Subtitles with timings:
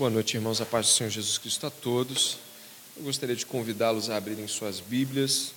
[0.00, 0.62] Boa noite, irmãos.
[0.62, 2.38] A paz do Senhor Jesus Cristo a todos.
[2.96, 5.52] Eu gostaria de convidá-los a abrirem suas Bíblias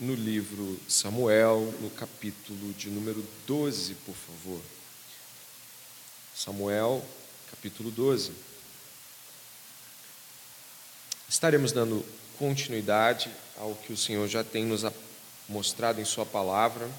[0.00, 4.62] no livro Samuel, no capítulo de número 12, por favor.
[6.34, 7.04] Samuel,
[7.50, 8.32] capítulo 12.
[11.28, 12.02] Estaremos dando
[12.38, 14.86] continuidade ao que o Senhor já tem nos
[15.46, 16.90] mostrado em Sua palavra,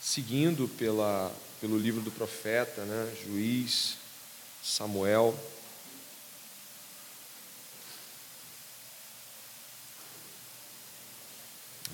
[0.00, 1.30] seguindo pela,
[1.60, 3.98] pelo livro do profeta, né, Juiz,
[4.64, 5.38] Samuel.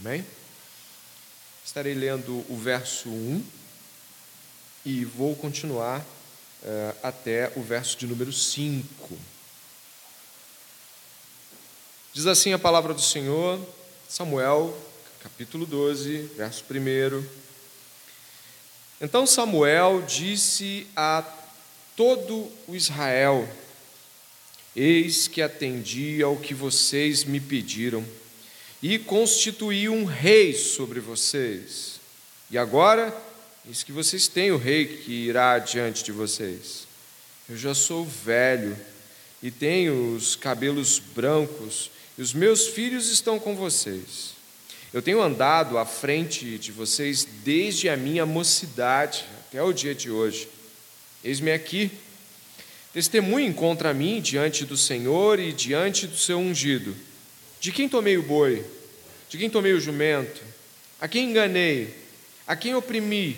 [0.09, 0.25] Amém?
[1.63, 3.45] Estarei lendo o verso 1
[4.83, 9.19] e vou continuar uh, até o verso de número 5.
[12.15, 13.61] Diz assim a palavra do Senhor,
[14.09, 14.75] Samuel,
[15.23, 17.27] capítulo 12, verso 1.
[19.03, 21.23] Então Samuel disse a
[21.95, 23.47] todo o Israel:
[24.75, 28.03] Eis que atendi ao que vocês me pediram
[28.83, 32.01] e constituí um rei sobre vocês.
[32.51, 33.15] E agora,
[33.67, 36.87] eis que vocês têm o rei que irá diante de vocês.
[37.49, 38.77] Eu já sou velho
[39.43, 44.35] e tenho os cabelos brancos, e os meus filhos estão com vocês.
[44.93, 50.11] Eu tenho andado à frente de vocês desde a minha mocidade até o dia de
[50.11, 50.49] hoje.
[51.23, 51.91] Eis-me aqui.
[52.93, 56.97] Testemunhem contra mim diante do Senhor e diante do seu ungido
[57.61, 58.65] de quem tomei o boi?
[59.29, 60.41] De quem tomei o jumento?
[61.01, 61.95] A quem enganei?
[62.47, 63.37] A quem oprimi?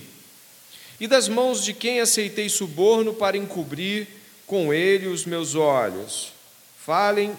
[0.98, 4.06] E das mãos de quem aceitei suborno para encobrir
[4.46, 6.32] com ele os meus olhos?
[6.78, 7.36] Falem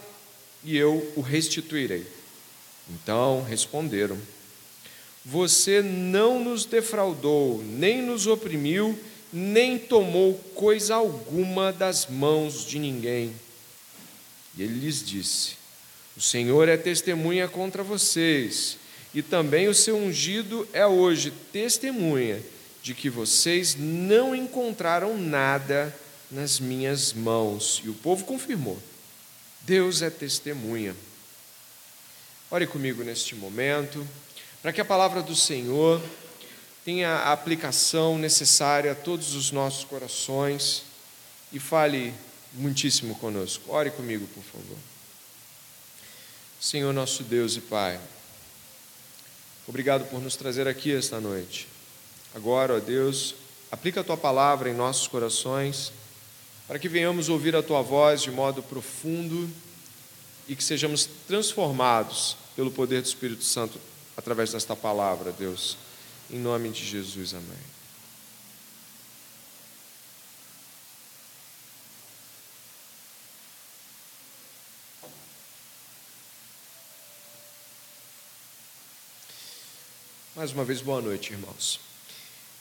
[0.64, 2.06] e eu o restituirei.
[2.90, 4.18] Então responderam:
[5.24, 8.98] Você não nos defraudou, nem nos oprimiu,
[9.32, 13.34] nem tomou coisa alguma das mãos de ninguém.
[14.58, 15.61] E ele lhes disse:
[16.16, 18.78] o Senhor é testemunha contra vocês,
[19.14, 22.42] e também o seu ungido é hoje testemunha
[22.82, 25.96] de que vocês não encontraram nada
[26.30, 27.82] nas minhas mãos.
[27.84, 28.82] E o povo confirmou:
[29.62, 30.96] Deus é testemunha.
[32.50, 34.06] Ore comigo neste momento,
[34.62, 36.02] para que a palavra do Senhor
[36.84, 40.84] tenha a aplicação necessária a todos os nossos corações
[41.54, 42.14] e fale
[42.54, 43.72] muitíssimo conosco.
[43.72, 44.91] Ore comigo, por favor.
[46.62, 48.00] Senhor nosso Deus e Pai,
[49.68, 51.68] obrigado por nos trazer aqui esta noite.
[52.36, 53.34] Agora, ó Deus,
[53.72, 55.92] aplica a tua palavra em nossos corações,
[56.68, 59.50] para que venhamos ouvir a tua voz de modo profundo
[60.48, 63.82] e que sejamos transformados pelo poder do Espírito Santo
[64.16, 65.78] através desta palavra, Deus.
[66.30, 67.71] Em nome de Jesus, amém.
[80.42, 81.80] Mais uma vez, boa noite, irmãos.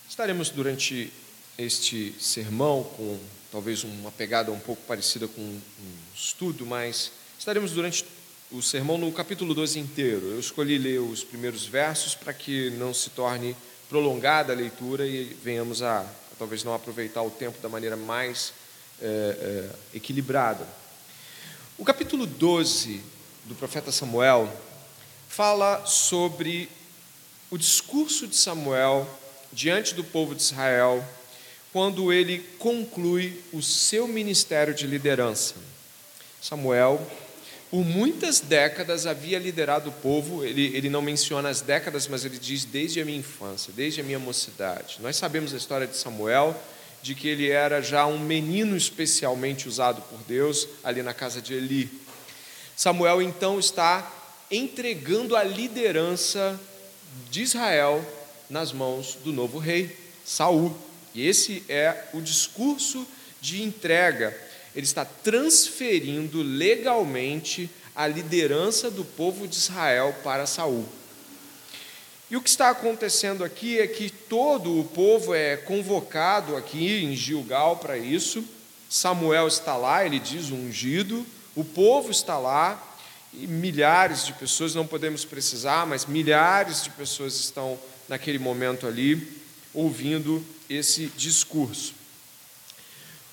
[0.06, 1.10] Estaremos durante
[1.56, 3.18] este sermão com
[3.50, 5.60] talvez uma pegada um pouco parecida com um
[6.14, 8.04] estudo, mas estaremos durante
[8.52, 10.26] o sermão no capítulo 12 inteiro.
[10.26, 13.56] Eu escolhi ler os primeiros versos para que não se torne
[13.88, 18.52] prolongada a leitura e venhamos a, a talvez não aproveitar o tempo da maneira mais
[19.00, 20.68] é, é, equilibrada.
[21.78, 23.00] O capítulo 12
[23.46, 24.54] do profeta Samuel
[25.30, 26.68] fala sobre
[27.50, 29.08] o discurso de Samuel
[29.52, 31.04] diante do povo de Israel,
[31.72, 35.54] quando ele conclui o seu ministério de liderança.
[36.40, 37.04] Samuel,
[37.70, 42.38] por muitas décadas, havia liderado o povo, ele, ele não menciona as décadas, mas ele
[42.38, 44.98] diz desde a minha infância, desde a minha mocidade.
[45.00, 46.60] Nós sabemos a história de Samuel,
[47.02, 51.54] de que ele era já um menino especialmente usado por Deus ali na casa de
[51.54, 51.90] Eli.
[52.76, 54.12] Samuel então está
[54.50, 56.58] entregando a liderança
[57.30, 58.04] de Israel
[58.48, 60.76] nas mãos do novo rei, Saul.
[61.14, 63.06] E esse é o discurso
[63.40, 64.36] de entrega.
[64.74, 70.86] Ele está transferindo legalmente a liderança do povo de Israel para Saul.
[72.30, 77.16] E o que está acontecendo aqui é que todo o povo é convocado aqui em
[77.16, 78.44] Gilgal para isso.
[78.88, 81.26] Samuel está lá, ele diz ungido,
[81.56, 82.89] o povo está lá,
[83.32, 87.78] e milhares de pessoas, não podemos precisar, mas milhares de pessoas estão
[88.08, 89.40] naquele momento ali
[89.72, 91.94] ouvindo esse discurso.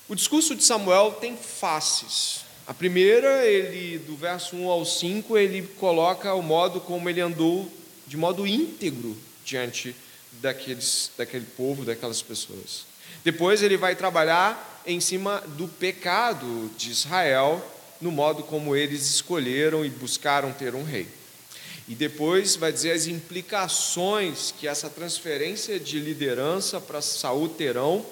[0.08, 2.40] O discurso de Samuel tem faces.
[2.66, 7.70] A primeira, ele do verso 1 ao 5, ele coloca o modo como ele andou
[8.06, 9.94] de modo íntegro diante
[10.32, 12.86] daqueles, daquele povo, daquelas pessoas.
[13.24, 17.62] Depois ele vai trabalhar em cima do pecado de Israel,
[18.00, 21.06] no modo como eles escolheram e buscaram ter um rei.
[21.88, 28.04] E depois vai dizer as implicações que essa transferência de liderança para Saul terão,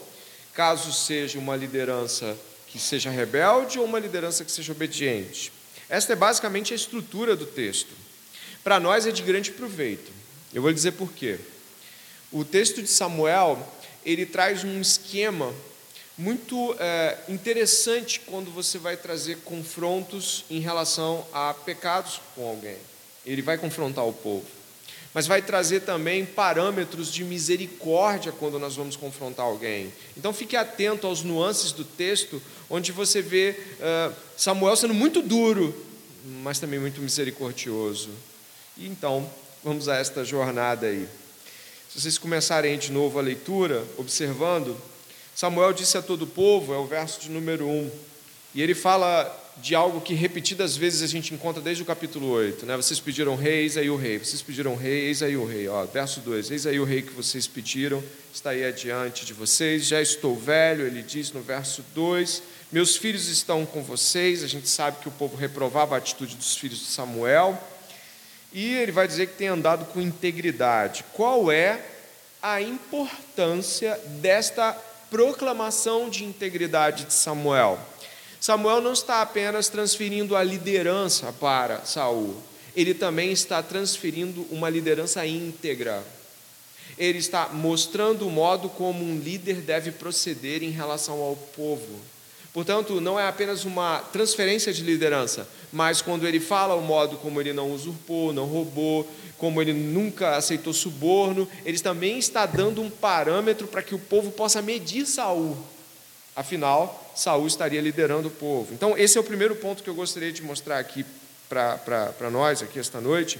[0.54, 2.36] caso seja uma liderança
[2.68, 5.52] que seja rebelde ou uma liderança que seja obediente.
[5.88, 7.90] Esta é basicamente a estrutura do texto.
[8.64, 10.10] Para nós é de grande proveito.
[10.52, 11.38] Eu vou dizer por quê.
[12.32, 13.74] O texto de Samuel
[14.04, 15.52] ele traz um esquema
[16.18, 22.78] muito é, interessante quando você vai trazer confrontos em relação a pecados com alguém.
[23.24, 24.56] Ele vai confrontar o povo
[25.16, 29.90] mas vai trazer também parâmetros de misericórdia quando nós vamos confrontar alguém.
[30.14, 35.74] Então fique atento aos nuances do texto, onde você vê uh, Samuel sendo muito duro,
[36.42, 38.10] mas também muito misericordioso.
[38.76, 39.26] E então,
[39.64, 41.08] vamos a esta jornada aí.
[41.88, 44.76] Se vocês começarem de novo a leitura, observando,
[45.36, 47.90] Samuel disse a todo o povo, é o verso de número 1,
[48.54, 52.64] e ele fala de algo que repetidas vezes a gente encontra desde o capítulo 8.
[52.64, 52.74] Né?
[52.74, 54.18] Vocês pediram rei, eis aí o rei.
[54.18, 55.68] Vocês pediram rei, eis aí o rei.
[55.68, 58.02] Ó, verso 2: Eis aí o rei que vocês pediram,
[58.32, 59.84] está aí adiante de vocês.
[59.84, 62.42] Já estou velho, ele diz no verso 2.
[62.72, 64.42] Meus filhos estão com vocês.
[64.42, 67.62] A gente sabe que o povo reprovava a atitude dos filhos de Samuel.
[68.54, 71.04] E ele vai dizer que tem andado com integridade.
[71.12, 71.78] Qual é
[72.40, 74.72] a importância desta
[75.10, 77.78] proclamação de integridade de Samuel?
[78.40, 82.36] Samuel não está apenas transferindo a liderança para Saul,
[82.76, 86.04] ele também está transferindo uma liderança íntegra.
[86.98, 92.00] Ele está mostrando o modo como um líder deve proceder em relação ao povo.
[92.56, 97.38] Portanto, não é apenas uma transferência de liderança, mas quando ele fala o modo como
[97.38, 99.06] ele não usurpou, não roubou,
[99.36, 104.30] como ele nunca aceitou suborno, ele também está dando um parâmetro para que o povo
[104.30, 105.54] possa medir Saul.
[106.34, 108.72] Afinal, Saul estaria liderando o povo.
[108.72, 111.04] Então, esse é o primeiro ponto que eu gostaria de mostrar aqui
[111.50, 113.38] para nós, aqui esta noite,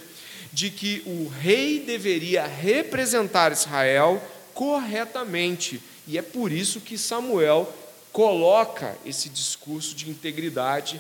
[0.53, 4.23] de que o rei deveria representar Israel
[4.53, 5.81] corretamente.
[6.07, 7.73] E é por isso que Samuel
[8.17, 10.99] coloca esse discurso de integridade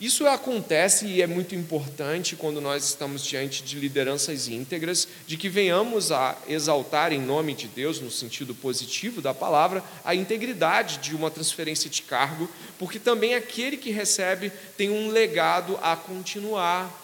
[0.00, 5.48] isso acontece e é muito importante quando nós estamos diante de lideranças íntegras, de que
[5.48, 11.14] venhamos a exaltar em nome de Deus, no sentido positivo da palavra, a integridade de
[11.14, 17.03] uma transferência de cargo, porque também aquele que recebe tem um legado a continuar.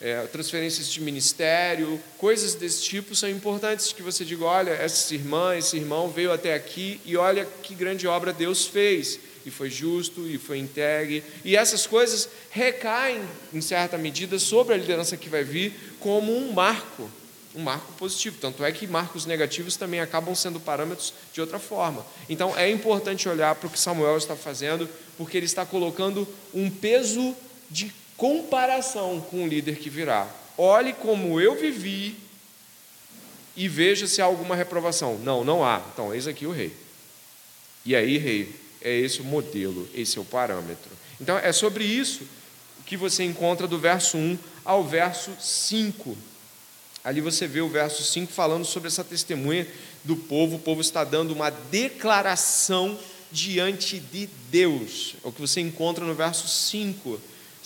[0.00, 5.54] É, transferências de ministério, coisas desse tipo são importantes que você diga: olha, essa irmã,
[5.54, 10.26] esse irmão veio até aqui e olha que grande obra Deus fez e foi justo
[10.26, 11.22] e foi entregue.
[11.44, 16.52] E essas coisas recaem, em certa medida, sobre a liderança que vai vir como um
[16.52, 17.10] marco,
[17.54, 18.38] um marco positivo.
[18.40, 22.06] Tanto é que marcos negativos também acabam sendo parâmetros de outra forma.
[22.28, 24.88] Então é importante olhar para o que Samuel está fazendo,
[25.18, 27.34] porque ele está colocando um peso
[27.70, 30.28] de comparação com o líder que virá.
[30.56, 32.14] Olhe como eu vivi
[33.56, 35.18] e veja se há alguma reprovação.
[35.18, 35.82] Não, não há.
[35.92, 36.72] Então, eis aqui o rei.
[37.84, 40.90] E aí, rei, é esse o modelo, esse é o parâmetro.
[41.20, 42.22] Então é sobre isso
[42.86, 46.16] que você encontra do verso 1 ao verso 5.
[47.04, 49.66] Ali você vê o verso 5 falando sobre essa testemunha
[50.04, 50.56] do povo.
[50.56, 52.98] O povo está dando uma declaração
[53.30, 55.14] diante de Deus.
[55.24, 57.20] É o que você encontra no verso 5.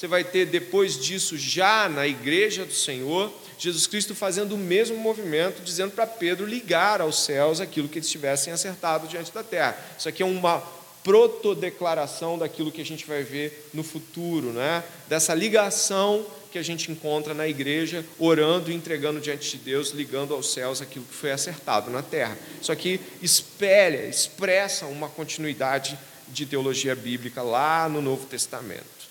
[0.05, 4.99] Você vai ter depois disso, já na igreja do Senhor, Jesus Cristo fazendo o mesmo
[4.99, 9.75] movimento, dizendo para Pedro ligar aos céus aquilo que eles tivessem acertado diante da terra.
[9.99, 10.63] Isso aqui é uma
[11.03, 14.85] protodeclaração daquilo que a gente vai ver no futuro, né?
[15.09, 20.35] dessa ligação que a gente encontra na igreja, orando e entregando diante de Deus, ligando
[20.35, 22.37] aos céus aquilo que foi acertado na terra.
[22.61, 29.04] Isso aqui espelha, expressa uma continuidade de teologia bíblica lá no Novo Testamento.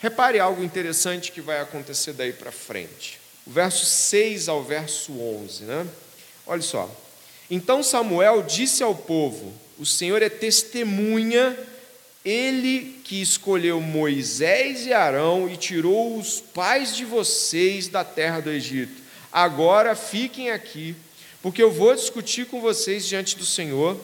[0.00, 3.20] Repare algo interessante que vai acontecer daí para frente.
[3.46, 5.86] O verso 6 ao verso 11, né?
[6.46, 6.90] Olha só.
[7.50, 11.58] Então Samuel disse ao povo: o Senhor é testemunha,
[12.24, 18.50] ele que escolheu Moisés e Arão e tirou os pais de vocês da terra do
[18.50, 19.02] Egito.
[19.32, 20.94] Agora fiquem aqui,
[21.42, 23.98] porque eu vou discutir com vocês diante do Senhor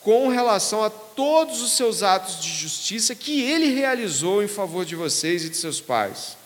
[0.00, 4.96] com relação a todos os seus atos de justiça que ele realizou em favor de
[4.96, 6.36] vocês e de seus pais.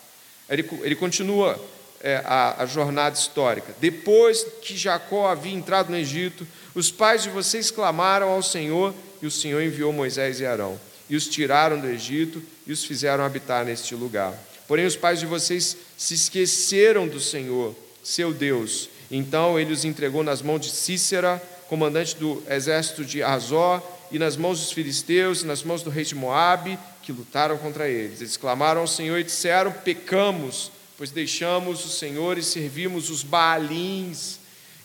[0.49, 1.59] Ele, ele continua
[2.01, 3.75] é, a, a jornada histórica.
[3.81, 9.27] Depois que Jacó havia entrado no Egito, os pais de vocês clamaram ao Senhor e
[9.27, 13.65] o Senhor enviou Moisés e Arão e os tiraram do Egito e os fizeram habitar
[13.65, 14.35] neste lugar.
[14.67, 18.89] Porém, os pais de vocês se esqueceram do Senhor, seu Deus.
[19.11, 24.37] Então ele os entregou nas mãos de Cícera, comandante do exército de Azó, e nas
[24.37, 28.21] mãos dos filisteus, e nas mãos do rei de Moabe, que lutaram contra eles.
[28.21, 34.39] Eles clamaram ao Senhor e disseram: Pecamos, pois deixamos o Senhor e servimos os Baalins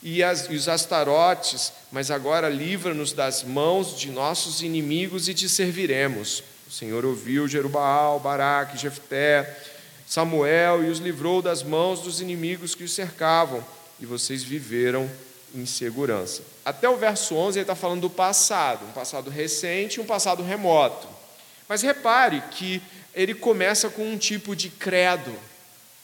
[0.04, 5.48] e, as, e os Astarotes, mas agora livra-nos das mãos de nossos inimigos e te
[5.48, 6.44] serviremos.
[6.68, 9.58] O Senhor ouviu Jerubaal, Baraque, Jefté,
[10.08, 13.64] Samuel e os livrou das mãos dos inimigos que os cercavam,
[14.00, 15.10] e vocês viveram
[15.54, 16.42] em segurança.
[16.64, 20.44] Até o verso 11 ele está falando do passado, um passado recente e um passado
[20.44, 21.08] remoto.
[21.68, 22.82] Mas repare que
[23.14, 25.34] ele começa com um tipo de credo.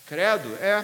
[0.08, 0.84] Credo é.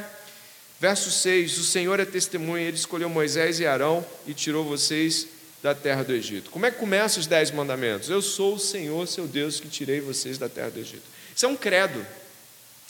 [0.80, 5.28] Verso 6: O Senhor é testemunha, ele escolheu Moisés e Arão e tirou vocês
[5.64, 6.52] da terra do Egito.
[6.52, 8.10] Como é que começa os dez mandamentos?
[8.10, 11.04] Eu sou o Senhor, seu Deus, que tirei vocês da terra do Egito.
[11.34, 12.06] Isso é um credo.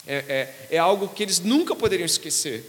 [0.06, 2.68] É, é, é algo que eles nunca poderiam esquecer.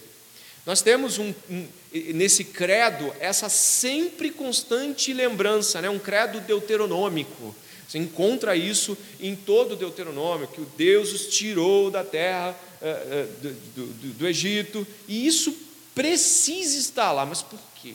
[0.65, 1.67] Nós temos um, um,
[2.13, 5.89] nesse credo essa sempre constante lembrança, né?
[5.89, 7.55] um credo deuteronômico.
[7.87, 13.07] Você encontra isso em todo o Deuteronômio, que o Deus os tirou da terra eh,
[13.11, 15.55] eh, do, do, do Egito, e isso
[15.93, 17.25] precisa estar lá.
[17.27, 17.93] Mas por quê?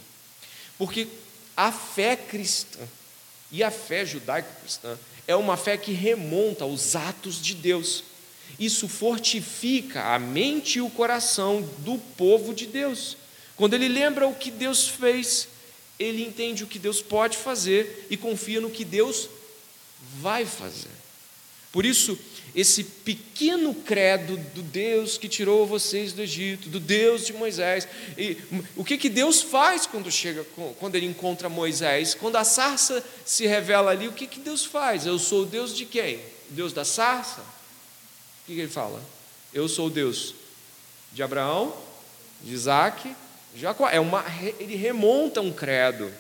[0.78, 1.08] Porque
[1.56, 2.78] a fé cristã
[3.50, 4.96] e a fé judaico-cristã
[5.26, 8.04] é uma fé que remonta aos atos de Deus.
[8.60, 13.16] Isso fortifica a mente e o coração do povo de Deus.
[13.56, 15.48] Quando ele lembra o que Deus fez,
[15.98, 19.30] ele entende o que Deus pode fazer e confia no que Deus
[20.20, 20.90] vai fazer.
[21.72, 22.18] Por isso,
[22.54, 27.88] esse pequeno credo do Deus que tirou vocês do Egito, do Deus de Moisés.
[28.18, 28.36] E
[28.76, 30.44] o que, que Deus faz quando chega,
[30.78, 32.12] quando ele encontra Moisés?
[32.12, 35.06] Quando a sarça se revela ali, o que, que Deus faz?
[35.06, 36.20] Eu sou o Deus de quem?
[36.50, 37.59] Deus da sarça?
[38.54, 39.00] Que, ele fala?
[39.54, 40.34] Eu sou o Deus
[41.12, 41.72] de Abraão,
[42.42, 43.14] de Isaac,
[43.54, 43.88] de Jacó.
[43.88, 44.24] É uma,
[44.58, 46.10] ele remonta um credo.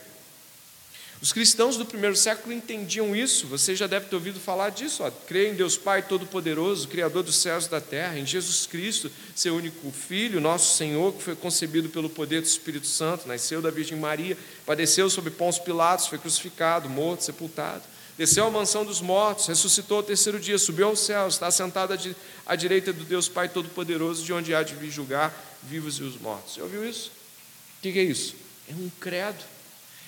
[1.20, 5.02] Os cristãos do primeiro século entendiam isso, você já deve ter ouvido falar disso.
[5.02, 5.10] Ó.
[5.26, 9.54] Creia em Deus Pai Todo-Poderoso, Criador dos céus e da terra, em Jesus Cristo, seu
[9.56, 13.98] único Filho, nosso Senhor, que foi concebido pelo poder do Espírito Santo, nasceu da Virgem
[13.98, 17.82] Maria, padeceu sob Pôncio Pilatos, foi crucificado, morto, sepultado,
[18.20, 21.98] desceu à mansão dos mortos, ressuscitou ao terceiro dia, subiu aos céus, está sentado
[22.44, 26.20] à direita do Deus Pai Todo-Poderoso, de onde há de vir julgar vivos e os
[26.20, 26.52] mortos.
[26.52, 27.10] Você ouviu isso?
[27.78, 28.36] O que é isso?
[28.68, 29.42] É um credo.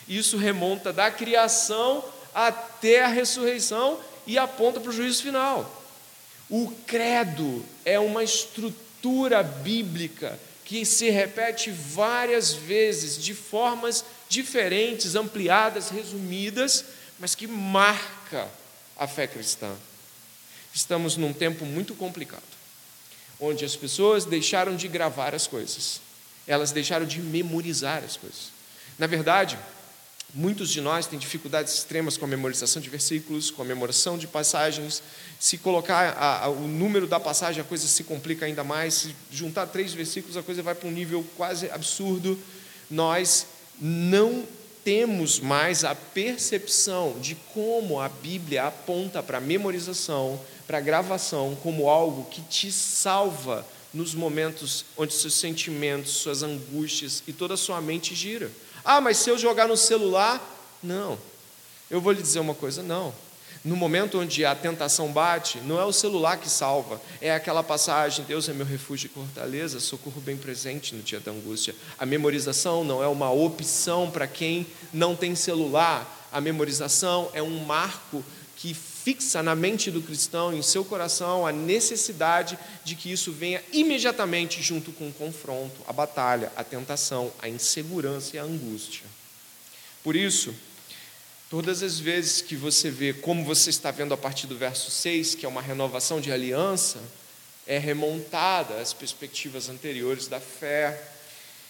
[0.07, 2.05] Isso remonta da criação
[2.35, 5.83] até a ressurreição e aponta para o juízo final.
[6.51, 15.89] O credo é uma estrutura bíblica que se repete várias vezes, de formas diferentes, ampliadas,
[15.89, 16.85] resumidas,
[17.23, 18.49] mas que marca
[18.99, 19.73] a fé cristã.
[20.75, 22.43] Estamos num tempo muito complicado,
[23.39, 26.01] onde as pessoas deixaram de gravar as coisas,
[26.49, 28.51] elas deixaram de memorizar as coisas.
[28.99, 29.57] Na verdade,
[30.35, 34.27] Muitos de nós têm dificuldades extremas com a memorização de versículos, com a memoração de
[34.27, 35.03] passagens.
[35.39, 38.95] Se colocar a, a, o número da passagem, a coisa se complica ainda mais.
[38.95, 42.39] Se juntar três versículos, a coisa vai para um nível quase absurdo.
[42.91, 43.47] Nós
[43.79, 44.49] não
[44.85, 52.25] temos mais a percepção de como a Bíblia aponta para memorização, para gravação, como algo
[52.31, 58.15] que te salva nos momentos onde seus sentimentos, suas angústias e toda a sua mente
[58.15, 58.51] gira.
[58.85, 60.41] Ah, mas se eu jogar no celular,
[60.83, 61.19] não.
[61.91, 63.15] Eu vou lhe dizer uma coisa, não.
[63.65, 68.25] No momento onde a tentação bate, não é o celular que salva, é aquela passagem:
[68.25, 71.75] Deus é meu refúgio e fortaleza, socorro bem presente no dia da angústia.
[71.97, 77.65] A memorização não é uma opção para quem não tem celular, a memorização é um
[77.65, 78.25] marco
[78.57, 83.63] que fixa na mente do cristão, em seu coração, a necessidade de que isso venha
[83.73, 89.05] imediatamente junto com o confronto, a batalha, a tentação, a insegurança e a angústia.
[90.03, 90.55] Por isso,
[91.53, 95.35] todas as vezes que você vê, como você está vendo a partir do verso 6,
[95.35, 96.99] que é uma renovação de aliança,
[97.67, 100.99] é remontada às perspectivas anteriores da fé.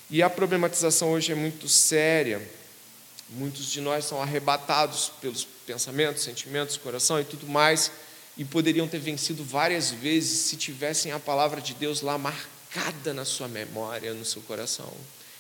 [0.08, 2.40] E a problematização hoje é muito séria
[3.34, 7.90] Muitos de nós são arrebatados pelos pensamentos, sentimentos, coração e tudo mais,
[8.36, 13.24] e poderiam ter vencido várias vezes se tivessem a palavra de Deus lá marcada na
[13.24, 14.92] sua memória, no seu coração.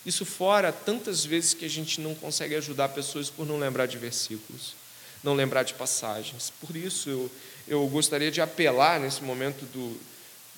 [0.04, 3.96] Isso fora tantas vezes que a gente não consegue ajudar pessoas por não lembrar de
[3.98, 4.74] versículos,
[5.22, 6.52] não lembrar de passagens.
[6.60, 7.30] Por isso, eu,
[7.68, 9.96] eu gostaria de apelar nesse momento do,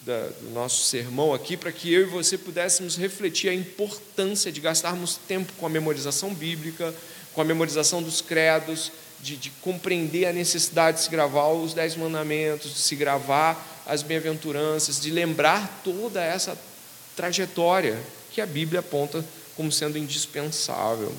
[0.01, 4.61] da, do nosso sermão aqui, para que eu e você pudéssemos refletir a importância de
[4.61, 6.95] gastarmos tempo com a memorização bíblica,
[7.35, 11.97] com a memorização dos credos, de, de compreender a necessidade de se gravar os dez
[11.97, 16.59] mandamentos, de se gravar as bem-aventuranças, de lembrar toda essa
[17.15, 18.01] trajetória
[18.35, 19.25] que a Bíblia aponta
[19.57, 21.15] como sendo indispensável.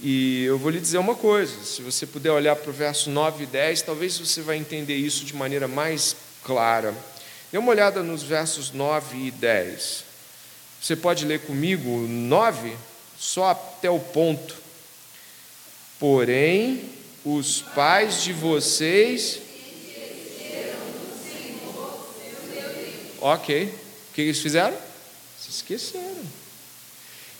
[0.00, 3.42] E eu vou lhe dizer uma coisa: se você puder olhar para o verso 9
[3.42, 6.94] e 10, talvez você vai entender isso de maneira mais clara.
[7.50, 10.04] Dê uma olhada nos versos 9 e 10.
[10.80, 12.76] Você pode ler comigo 9,
[13.18, 14.54] só até o ponto.
[15.98, 16.84] Porém,
[17.24, 19.40] os pais de vocês.
[23.20, 23.64] Ok.
[23.66, 24.76] O que eles fizeram?
[25.38, 26.11] Se esqueceram.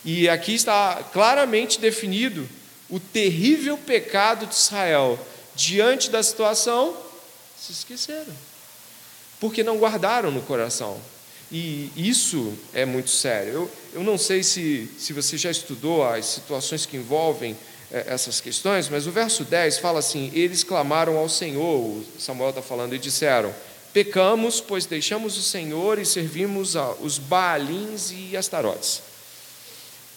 [0.05, 2.47] E aqui está claramente definido
[2.89, 5.19] o terrível pecado de Israel.
[5.55, 6.95] Diante da situação,
[7.57, 8.33] se esqueceram.
[9.39, 10.99] Porque não guardaram no coração.
[11.51, 13.53] E isso é muito sério.
[13.53, 17.55] Eu, eu não sei se, se você já estudou as situações que envolvem
[17.91, 22.61] é, essas questões, mas o verso 10 fala assim: Eles clamaram ao Senhor, Samuel está
[22.63, 23.53] falando, e disseram:
[23.93, 29.12] Pecamos, pois deixamos o Senhor e servimos os Baalins e Astarotes.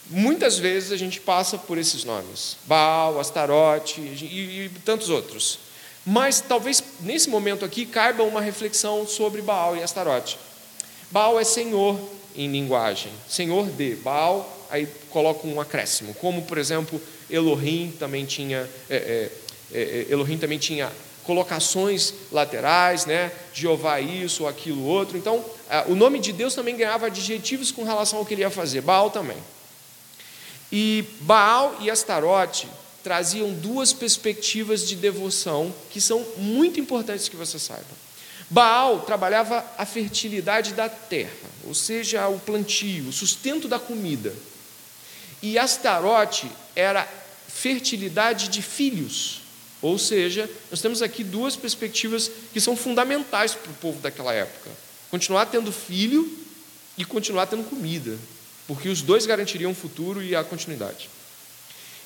[0.08, 5.58] Muitas vezes a gente passa por esses nomes: Baal, Astarote e, e tantos outros.
[6.04, 10.38] Mas talvez nesse momento aqui caiba uma reflexão sobre Baal e Astarote.
[11.10, 11.98] Baal é senhor
[12.36, 13.96] em linguagem, senhor de.
[13.96, 19.32] Baal, aí coloca um acréscimo, como por exemplo, Elohim também tinha, é, é,
[19.72, 20.92] é, é Elohim também tinha
[21.24, 23.32] colocações laterais, né?
[23.52, 25.18] Jeová isso aquilo outro.
[25.18, 25.44] Então,
[25.88, 28.80] o nome de Deus também ganhava adjetivos com relação ao que ele ia fazer.
[28.80, 29.36] Baal também.
[30.78, 32.68] E Baal e Astarote
[33.02, 37.86] traziam duas perspectivas de devoção que são muito importantes que você saiba.
[38.50, 41.32] Baal trabalhava a fertilidade da terra,
[41.64, 44.34] ou seja, o plantio, o sustento da comida.
[45.42, 47.08] E Astarote era
[47.48, 49.40] fertilidade de filhos,
[49.80, 54.70] ou seja, nós temos aqui duas perspectivas que são fundamentais para o povo daquela época:
[55.10, 56.30] continuar tendo filho
[56.98, 58.18] e continuar tendo comida,
[58.66, 61.08] porque os dois garantiriam o futuro e a continuidade.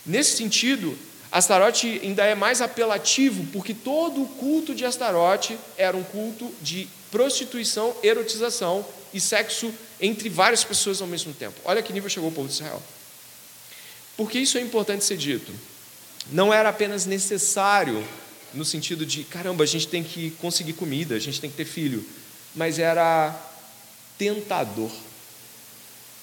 [0.05, 0.97] Nesse sentido,
[1.31, 6.89] Astarote ainda é mais apelativo, porque todo o culto de Astarote era um culto de
[7.11, 11.61] prostituição, erotização e sexo entre várias pessoas ao mesmo tempo.
[11.65, 12.83] Olha que nível chegou o povo de Israel.
[14.17, 15.53] Por que isso é importante ser dito?
[16.33, 18.05] Não era apenas necessário,
[18.53, 21.65] no sentido de, caramba, a gente tem que conseguir comida, a gente tem que ter
[21.65, 22.05] filho,
[22.55, 23.35] mas era
[24.19, 24.91] tentador.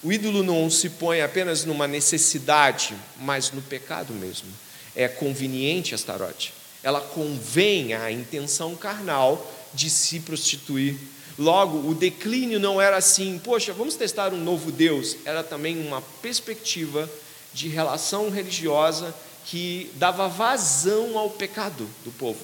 [0.03, 4.49] O ídolo não se põe apenas numa necessidade, mas no pecado mesmo
[4.97, 6.53] é conveniente Astarote.
[6.81, 10.97] Ela convém à intenção carnal de se prostituir.
[11.37, 15.17] Logo, o declínio não era assim, poxa, vamos testar um novo Deus.
[15.23, 17.07] Era também uma perspectiva
[17.53, 19.13] de relação religiosa
[19.45, 22.43] que dava vazão ao pecado do povo.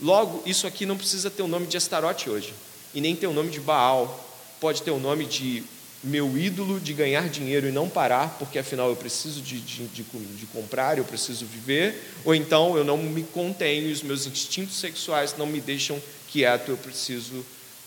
[0.00, 2.54] Logo, isso aqui não precisa ter o nome de Astarote hoje,
[2.94, 4.24] e nem ter o nome de Baal.
[4.60, 5.62] Pode ter o nome de
[6.02, 10.02] meu ídolo de ganhar dinheiro e não parar, porque afinal eu preciso de, de, de,
[10.02, 15.34] de, comprar, eu preciso viver, ou então eu não me contenho os meus instintos sexuais
[15.36, 17.44] não me deixam quieto, eu preciso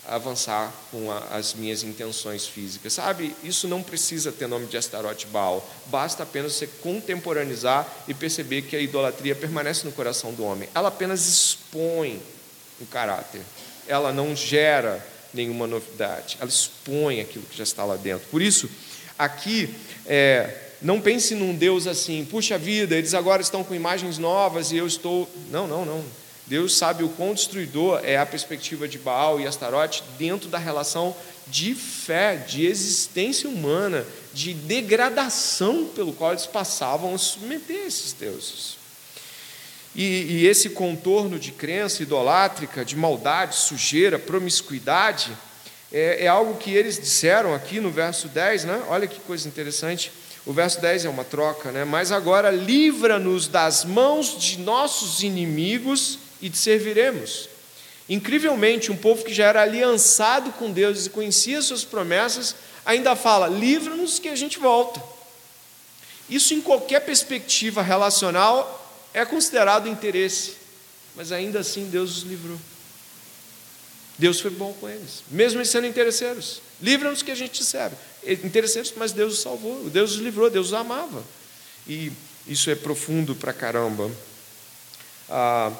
[0.07, 2.93] avançar com a, as minhas intenções físicas.
[2.93, 8.63] Sabe, isso não precisa ter nome de Astarote Baal, basta apenas você contemporaneizar e perceber
[8.63, 10.67] que a idolatria permanece no coração do homem.
[10.73, 12.21] Ela apenas expõe
[12.81, 13.41] o caráter,
[13.87, 18.27] ela não gera nenhuma novidade, ela expõe aquilo que já está lá dentro.
[18.29, 18.69] Por isso,
[19.17, 19.73] aqui,
[20.05, 24.77] é, não pense num Deus assim, puxa vida, eles agora estão com imagens novas e
[24.77, 25.29] eu estou.
[25.51, 26.03] Não, não, não.
[26.47, 31.15] Deus sabe o quão destruidor é a perspectiva de Baal e Astarote dentro da relação
[31.45, 38.78] de fé, de existência humana, de degradação pelo qual eles passavam a submeter esses deuses.
[39.99, 45.29] E, e esse contorno de crença idolátrica, de maldade, sujeira, promiscuidade,
[45.91, 48.81] é, é, algo que eles disseram aqui no verso 10, né?
[48.87, 50.09] olha que coisa interessante.
[50.45, 51.83] O verso 10 é uma troca, né?
[51.83, 57.49] Mas agora livra-nos das mãos de nossos inimigos e te serviremos.
[58.07, 63.49] Incrivelmente, um povo que já era aliançado com Deus e conhecia suas promessas, ainda fala:
[63.49, 65.03] livra-nos que a gente volta.
[66.29, 68.78] Isso, em qualquer perspectiva relacional,
[69.13, 70.53] é considerado interesse,
[71.15, 72.59] mas ainda assim Deus os livrou.
[74.17, 76.61] Deus foi bom com eles, mesmo eles sendo interesseiros.
[76.81, 77.95] Livra-nos que a gente serve.
[78.43, 81.23] Interesseiros, mas Deus os salvou, Deus os livrou, Deus os amava.
[81.87, 82.11] E
[82.45, 84.11] isso é profundo para caramba.
[85.29, 85.71] Ah,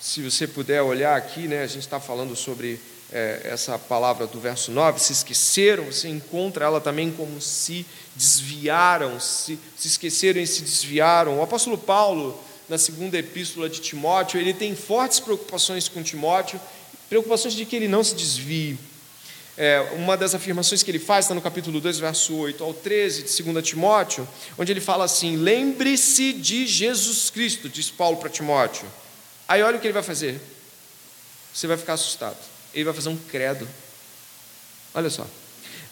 [0.00, 2.80] se você puder olhar aqui, né, a gente está falando sobre
[3.12, 9.20] é, essa palavra do verso 9, se esqueceram, você encontra ela também como se desviaram,
[9.20, 11.38] se, se esqueceram e se desviaram.
[11.38, 12.38] O apóstolo Paulo
[12.68, 16.60] na segunda epístola de Timóteo, ele tem fortes preocupações com Timóteo,
[17.08, 18.78] preocupações de que ele não se desvie.
[19.56, 23.22] É, uma das afirmações que ele faz está no capítulo 2, verso 8 ao 13
[23.22, 24.26] de 2 Timóteo,
[24.58, 28.86] onde ele fala assim: Lembre-se de Jesus Cristo, diz Paulo para Timóteo.
[29.46, 30.40] Aí olha o que ele vai fazer.
[31.52, 32.36] Você vai ficar assustado.
[32.72, 33.68] Ele vai fazer um credo.
[34.92, 35.26] Olha só.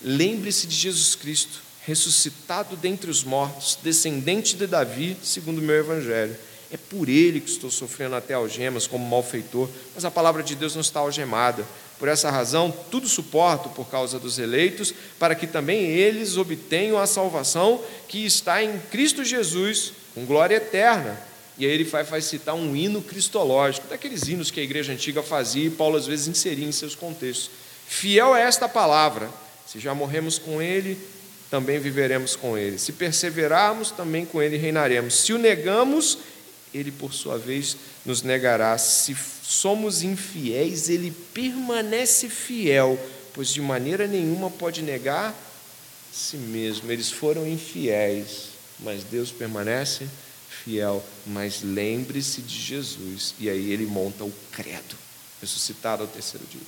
[0.00, 6.36] Lembre-se de Jesus Cristo, ressuscitado dentre os mortos, descendente de Davi, segundo o meu evangelho.
[6.72, 10.74] É por ele que estou sofrendo até algemas como malfeitor, mas a palavra de Deus
[10.74, 11.66] não está algemada.
[11.98, 17.06] Por essa razão, tudo suporto por causa dos eleitos, para que também eles obtenham a
[17.06, 21.20] salvação que está em Cristo Jesus, com glória eterna.
[21.58, 25.22] E aí ele vai, vai citar um hino cristológico, daqueles hinos que a igreja antiga
[25.22, 27.50] fazia e Paulo às vezes inseria em seus contextos.
[27.86, 29.28] Fiel é esta palavra:
[29.66, 30.98] se já morremos com ele,
[31.50, 32.78] também viveremos com ele.
[32.78, 35.20] Se perseverarmos, também com ele reinaremos.
[35.20, 36.16] Se o negamos,
[36.74, 38.76] ele por sua vez nos negará.
[38.78, 42.98] Se somos infiéis, ele permanece fiel,
[43.34, 45.34] pois de maneira nenhuma pode negar
[46.12, 46.90] si mesmo.
[46.90, 50.06] Eles foram infiéis, mas Deus permanece
[50.64, 51.02] fiel.
[51.26, 53.34] Mas lembre-se de Jesus.
[53.38, 54.96] E aí ele monta o credo,
[55.40, 56.60] ressuscitado ao terceiro dia,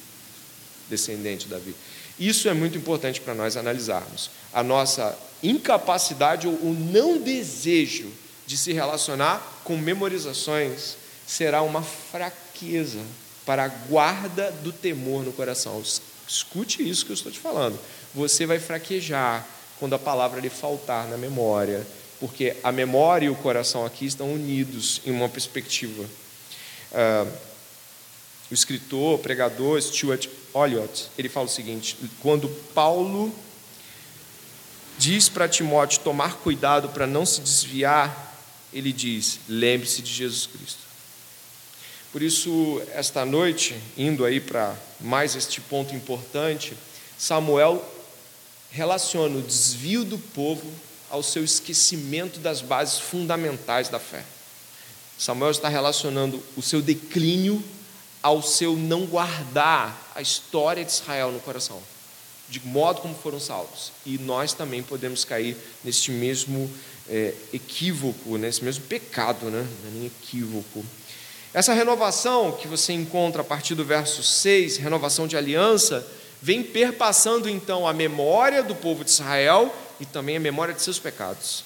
[0.89, 1.75] descendente de Davi.
[2.19, 4.31] Isso é muito importante para nós analisarmos.
[4.53, 8.11] A nossa incapacidade ou o não desejo
[8.47, 13.01] de se relacionar com memorizações será uma fraqueza
[13.47, 15.83] para a guarda do temor no coração.
[16.27, 17.79] Escute isso que eu estou te falando.
[18.15, 19.47] Você vai fraquejar
[19.79, 21.87] quando a palavra lhe faltar na memória,
[22.21, 26.05] porque a memória e o coração aqui estão unidos em uma perspectiva.
[26.93, 27.33] Uh,
[28.51, 33.35] o escritor, o pregador Stuart Olliott, ele fala o seguinte: quando Paulo
[34.97, 38.34] diz para Timóteo tomar cuidado para não se desviar,
[38.75, 40.81] ele diz: lembre-se de Jesus Cristo.
[42.13, 46.77] Por isso, esta noite, indo aí para mais este ponto importante,
[47.17, 47.85] Samuel
[48.71, 50.71] relaciona o desvio do povo
[51.11, 54.25] ao seu esquecimento das bases fundamentais da fé.
[55.17, 57.63] Samuel está relacionando o seu declínio
[58.23, 61.81] ao seu não guardar a história de Israel no coração,
[62.49, 63.93] de modo como foram salvos.
[64.05, 66.71] E nós também podemos cair neste mesmo
[67.09, 69.67] é, equívoco, nesse mesmo pecado, né?
[69.83, 70.85] Não é nem equívoco.
[71.53, 76.07] Essa renovação que você encontra a partir do verso 6, renovação de aliança,
[76.43, 80.99] vem perpassando então a memória do povo de Israel e também a memória de seus
[80.99, 81.65] pecados.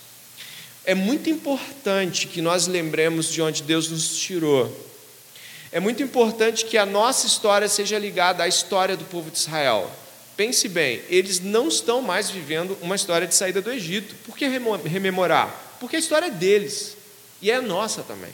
[0.84, 4.88] É muito importante que nós lembremos de onde Deus nos tirou
[5.70, 9.90] é muito importante que a nossa história seja ligada à história do povo de Israel.
[10.38, 14.14] Pense bem, eles não estão mais vivendo uma história de saída do Egito.
[14.24, 15.52] Por que rememorar?
[15.80, 16.96] Porque a história é deles
[17.42, 18.30] e é nossa também.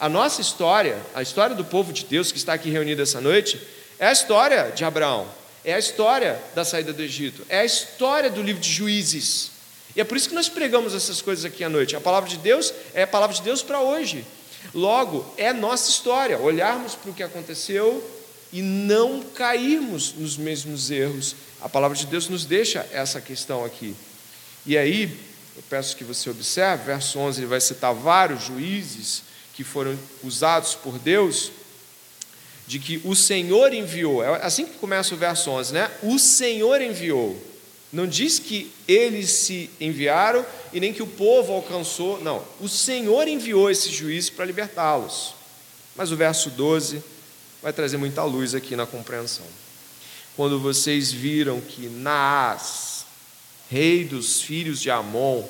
[0.00, 3.56] A nossa história, a história do povo de Deus que está aqui reunido essa noite,
[4.00, 5.28] é a história de Abraão,
[5.64, 9.52] é a história da saída do Egito, é a história do livro de Juízes.
[9.94, 11.94] E é por isso que nós pregamos essas coisas aqui à noite.
[11.94, 14.26] A palavra de Deus é a palavra de Deus para hoje.
[14.74, 18.17] Logo, é nossa história olharmos para o que aconteceu
[18.52, 21.36] e não cairmos nos mesmos erros.
[21.60, 23.94] A palavra de Deus nos deixa essa questão aqui.
[24.64, 25.04] E aí,
[25.56, 29.22] eu peço que você observe, verso 11, ele vai citar vários juízes
[29.54, 31.50] que foram usados por Deus,
[32.66, 35.90] de que o Senhor enviou, é assim que começa o verso 11, né?
[36.02, 37.42] O Senhor enviou.
[37.90, 42.44] Não diz que eles se enviaram e nem que o povo alcançou, não.
[42.60, 45.34] O Senhor enviou esses juízes para libertá-los.
[45.96, 47.02] Mas o verso 12
[47.68, 49.44] vai trazer muita luz aqui na compreensão.
[50.34, 53.04] Quando vocês viram que Naás,
[53.70, 55.44] rei dos filhos de Amon,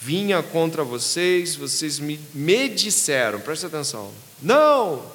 [0.00, 5.12] vinha contra vocês, vocês me, me disseram, presta atenção, não,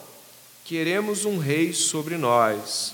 [0.64, 2.94] queremos um rei sobre nós,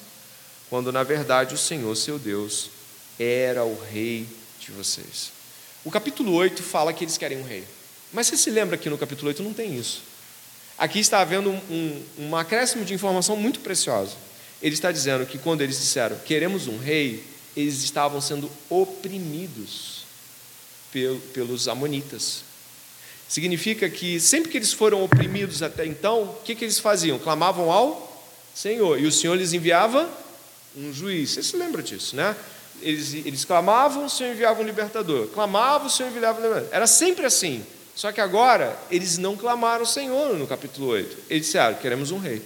[0.68, 2.72] quando na verdade o Senhor, seu Deus,
[3.20, 4.26] era o rei
[4.60, 5.32] de vocês.
[5.86, 7.64] O capítulo 8 fala que eles querem um rei.
[8.12, 10.02] Mas você se lembra que no capítulo 8 não tem isso.
[10.80, 14.14] Aqui está havendo um, um, um acréscimo de informação muito preciosa.
[14.62, 17.24] Ele está dizendo que quando eles disseram queremos um rei,
[17.56, 20.06] eles estavam sendo oprimidos
[21.34, 22.44] pelos amonitas.
[23.28, 27.20] Significa que sempre que eles foram oprimidos até então, o que, que eles faziam?
[27.20, 30.10] Clamavam ao Senhor, e o Senhor lhes enviava
[30.76, 31.32] um juiz.
[31.32, 32.36] Você se lembra disso, né?
[32.82, 35.28] eles, eles clamavam, o Senhor enviava um libertador.
[35.28, 36.70] Clamavam, o Senhor enviava um libertador.
[36.74, 37.66] Era sempre assim.
[38.00, 41.18] Só que agora, eles não clamaram o Senhor no capítulo 8.
[41.30, 42.42] Eles disseram, queremos um rei.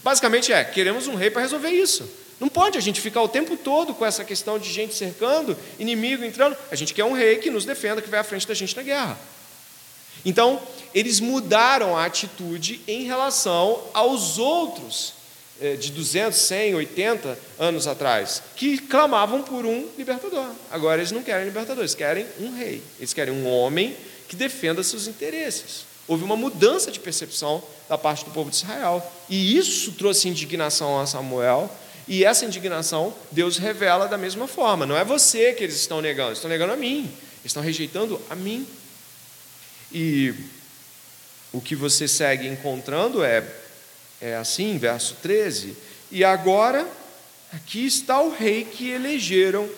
[0.00, 2.08] Basicamente é, queremos um rei para resolver isso.
[2.38, 6.24] Não pode a gente ficar o tempo todo com essa questão de gente cercando, inimigo
[6.24, 6.56] entrando.
[6.70, 8.84] A gente quer um rei que nos defenda, que vai à frente da gente na
[8.84, 9.18] guerra.
[10.24, 10.62] Então,
[10.94, 15.14] eles mudaram a atitude em relação aos outros
[15.60, 20.48] eh, de 200, 100, 80 anos atrás, que clamavam por um libertador.
[20.70, 22.80] Agora eles não querem libertador, eles querem um rei.
[23.00, 23.96] Eles querem um homem
[24.28, 25.86] que defenda seus interesses.
[26.08, 29.04] Houve uma mudança de percepção da parte do povo de Israel.
[29.28, 31.70] E isso trouxe indignação a Samuel.
[32.06, 34.86] E essa indignação Deus revela da mesma forma.
[34.86, 37.00] Não é você que eles estão negando, eles estão negando a mim.
[37.00, 38.66] Eles estão rejeitando a mim.
[39.92, 40.34] E
[41.52, 43.44] o que você segue encontrando é
[44.20, 45.76] é assim, verso 13.
[46.10, 46.86] E agora,
[47.52, 49.68] aqui está o rei que elegeram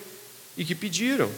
[0.57, 1.29] e que pediram.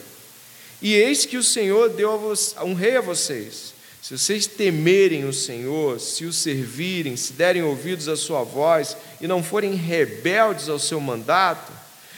[0.81, 3.73] E eis que o Senhor deu um rei a vocês.
[4.01, 9.27] Se vocês temerem o Senhor, se o servirem, se derem ouvidos à sua voz e
[9.27, 11.71] não forem rebeldes ao seu mandato,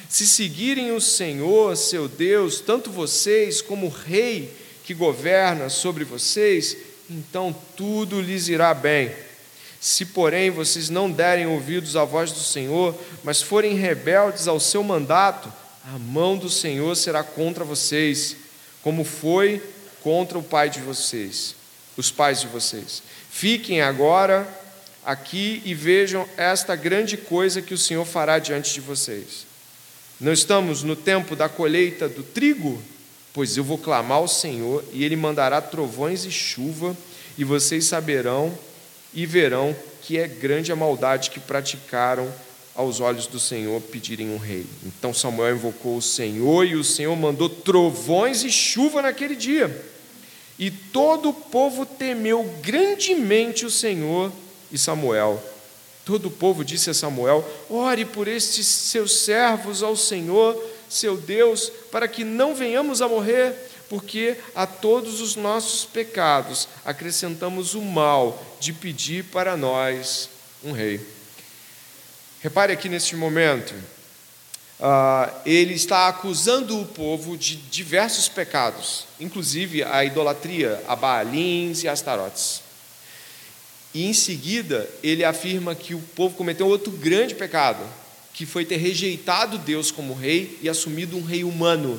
[0.07, 4.53] se seguirem o Senhor, seu Deus, tanto vocês como o rei
[4.85, 6.77] que governa sobre vocês,
[7.09, 9.11] então tudo lhes irá bem.
[9.81, 14.83] Se, porém, vocês não derem ouvidos à voz do Senhor, mas forem rebeldes ao seu
[14.83, 15.51] mandato,
[15.83, 18.37] a mão do Senhor será contra vocês,
[18.83, 19.63] como foi
[20.03, 21.55] contra o pai de vocês,
[21.97, 23.01] os pais de vocês.
[23.31, 24.47] Fiquem agora
[25.05, 29.45] aqui e vejam esta grande coisa que o Senhor fará diante de vocês.
[30.19, 32.81] Não estamos no tempo da colheita do trigo?
[33.33, 36.95] Pois eu vou clamar ao Senhor, e Ele mandará trovões e chuva,
[37.37, 38.55] e vocês saberão
[39.13, 42.31] e verão que é grande a maldade que praticaram
[42.75, 44.65] aos olhos do Senhor pedirem um rei.
[44.85, 49.85] Então Samuel invocou o Senhor e o Senhor mandou trovões e chuva naquele dia.
[50.57, 54.31] E todo o povo temeu grandemente o Senhor
[54.71, 55.41] e Samuel.
[56.05, 61.71] Todo o povo disse a Samuel: Ore por estes seus servos ao Senhor, seu Deus,
[61.91, 63.55] para que não venhamos a morrer
[63.93, 70.29] porque a todos os nossos pecados acrescentamos o mal de pedir para nós
[70.63, 70.99] um rei.
[72.43, 80.03] Repare aqui neste momento, uh, ele está acusando o povo de diversos pecados, inclusive a
[80.03, 82.61] idolatria a Baalins e Astarotes.
[83.93, 87.81] E em seguida, ele afirma que o povo cometeu outro grande pecado,
[88.33, 91.97] que foi ter rejeitado Deus como rei e assumido um rei humano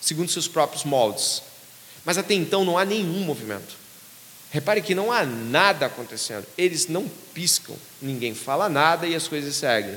[0.00, 1.42] segundo seus próprios moldes.
[2.02, 3.81] Mas até então não há nenhum movimento.
[4.52, 6.46] Repare que não há nada acontecendo.
[6.58, 9.96] Eles não piscam, ninguém fala nada e as coisas seguem.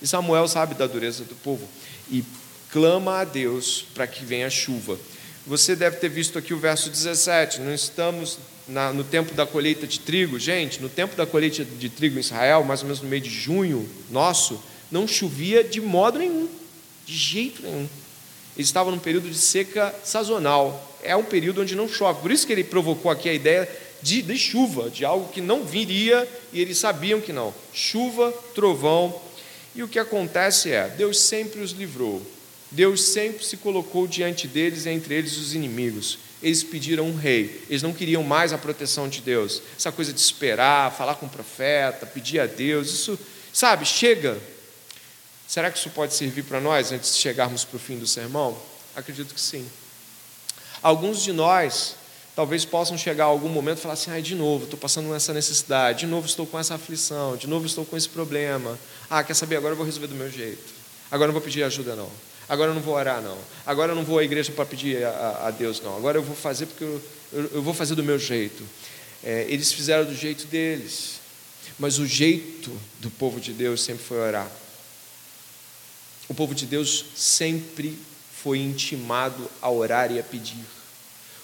[0.00, 1.68] E Samuel sabe da dureza do povo
[2.08, 2.24] e
[2.70, 4.96] clama a Deus para que venha chuva.
[5.44, 7.60] Você deve ter visto aqui o verso 17.
[7.60, 8.38] Não estamos
[8.68, 10.38] na, no tempo da colheita de trigo.
[10.38, 13.30] Gente, no tempo da colheita de trigo em Israel, mais ou menos no mês de
[13.30, 16.48] junho nosso, não chovia de modo nenhum,
[17.04, 17.88] de jeito nenhum.
[18.56, 20.96] Eles estavam num período de seca sazonal.
[21.02, 22.20] É um período onde não chove.
[22.20, 23.68] Por isso que ele provocou aqui a ideia
[24.06, 27.52] de, de chuva, de algo que não viria e eles sabiam que não.
[27.72, 29.20] Chuva, trovão.
[29.74, 32.22] E o que acontece é: Deus sempre os livrou.
[32.70, 36.18] Deus sempre se colocou diante deles, entre eles os inimigos.
[36.42, 39.62] Eles pediram um rei, eles não queriam mais a proteção de Deus.
[39.76, 43.18] Essa coisa de esperar, falar com o profeta, pedir a Deus, isso,
[43.52, 44.38] sabe, chega,
[45.46, 48.58] Será que isso pode servir para nós antes de chegarmos para o fim do sermão?
[48.96, 49.68] Acredito que sim.
[50.82, 51.94] Alguns de nós
[52.36, 55.32] talvez possam chegar a algum momento e falar assim: ai, de novo, estou passando nessa
[55.32, 58.78] necessidade, de novo estou com essa aflição, de novo estou com esse problema.
[59.08, 59.56] Ah, quer saber?
[59.56, 60.76] Agora eu vou resolver do meu jeito.
[61.10, 62.10] Agora eu não vou pedir ajuda, não.
[62.48, 63.38] Agora eu não vou orar, não.
[63.64, 65.96] Agora eu não vou à igreja para pedir a, a, Deus, não.
[65.96, 68.62] Agora eu vou fazer porque eu, eu, eu vou fazer do meu jeito.
[69.24, 71.20] É, eles fizeram do jeito deles,
[71.78, 72.70] mas o jeito
[73.00, 74.48] do povo de Deus sempre foi orar.
[76.28, 77.98] O povo de Deus sempre
[78.32, 80.75] foi intimado a orar e a pedir.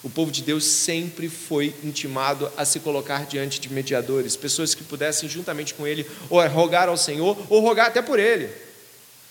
[0.03, 4.83] O povo de Deus sempre foi intimado a se colocar diante de mediadores, pessoas que
[4.83, 8.51] pudessem, juntamente com ele, ou rogar ao Senhor, ou rogar até por ele.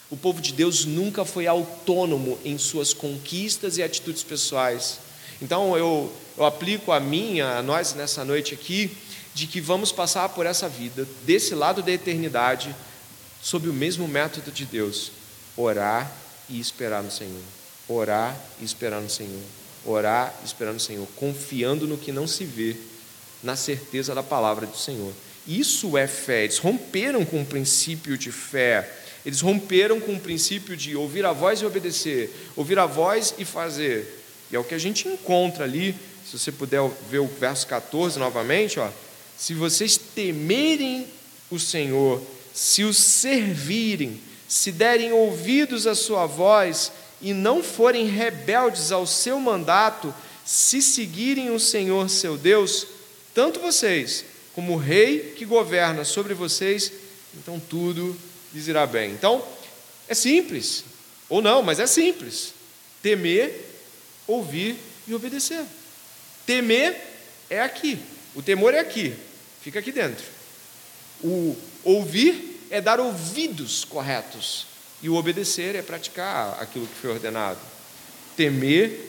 [0.10, 5.00] O povo de Deus nunca foi autônomo em suas conquistas e atitudes pessoais.
[5.42, 8.96] Então eu, eu aplico a minha, a nós nessa noite aqui,
[9.34, 12.74] de que vamos passar por essa vida, desse lado da eternidade,
[13.42, 15.12] sob o mesmo método de Deus,
[15.58, 16.12] orar
[16.50, 17.42] e esperar no Senhor.
[17.88, 19.61] Orar e esperar no Senhor.
[19.86, 22.76] Orar e esperar no Senhor, confiando no que não se vê,
[23.42, 25.12] na certeza da palavra do Senhor.
[25.48, 26.44] Isso é fé.
[26.44, 28.90] Eles romperam com o princípio de fé.
[29.26, 33.46] Eles romperam com o princípio de ouvir a voz e obedecer, ouvir a voz e
[33.46, 34.20] fazer.
[34.52, 38.20] E é o que a gente encontra ali, se você puder ver o verso 14
[38.20, 38.90] novamente, ó.
[39.38, 41.08] Se vocês temerem
[41.50, 42.22] o Senhor,
[42.54, 49.40] se o servirem, se derem ouvidos à sua voz e não forem rebeldes ao seu
[49.40, 50.14] mandato,
[50.46, 52.88] se seguirem o Senhor seu Deus,
[53.34, 56.92] tanto vocês como o rei que governa sobre vocês,
[57.36, 58.18] então tudo
[58.54, 59.12] lhes irá bem.
[59.12, 59.46] Então,
[60.08, 60.84] é simples,
[61.30, 62.54] ou não, mas é simples.
[63.02, 63.66] Temer,
[64.28, 64.76] ouvir
[65.08, 65.64] e obedecer.
[66.46, 67.00] Temer
[67.50, 67.98] é aqui,
[68.36, 69.14] o temor é aqui,
[69.62, 70.26] fica aqui dentro.
[71.24, 74.68] O ouvir é dar ouvidos corretos,
[75.02, 77.60] e o obedecer é praticar aquilo que foi ordenado.
[78.36, 79.08] Temer,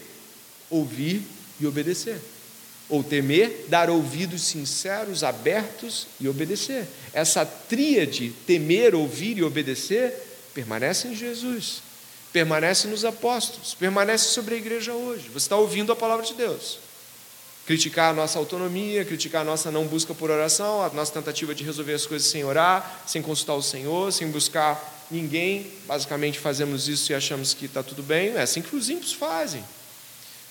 [0.71, 1.23] ouvir
[1.61, 2.21] e obedecer.
[2.89, 6.87] Ou temer, dar ouvidos sinceros, abertos e obedecer.
[7.13, 10.13] Essa tríade, temer, ouvir e obedecer,
[10.55, 11.83] permanece em Jesus,
[12.33, 15.29] permanece nos apóstolos, permanece sobre a igreja hoje.
[15.29, 16.79] Você está ouvindo a palavra de Deus.
[17.67, 21.63] Criticar a nossa autonomia, criticar a nossa não busca por oração, a nossa tentativa de
[21.63, 25.71] resolver as coisas sem orar, sem consultar o Senhor, sem buscar ninguém.
[25.87, 28.31] Basicamente fazemos isso e achamos que está tudo bem.
[28.31, 29.65] É assim que os ímpios fazem.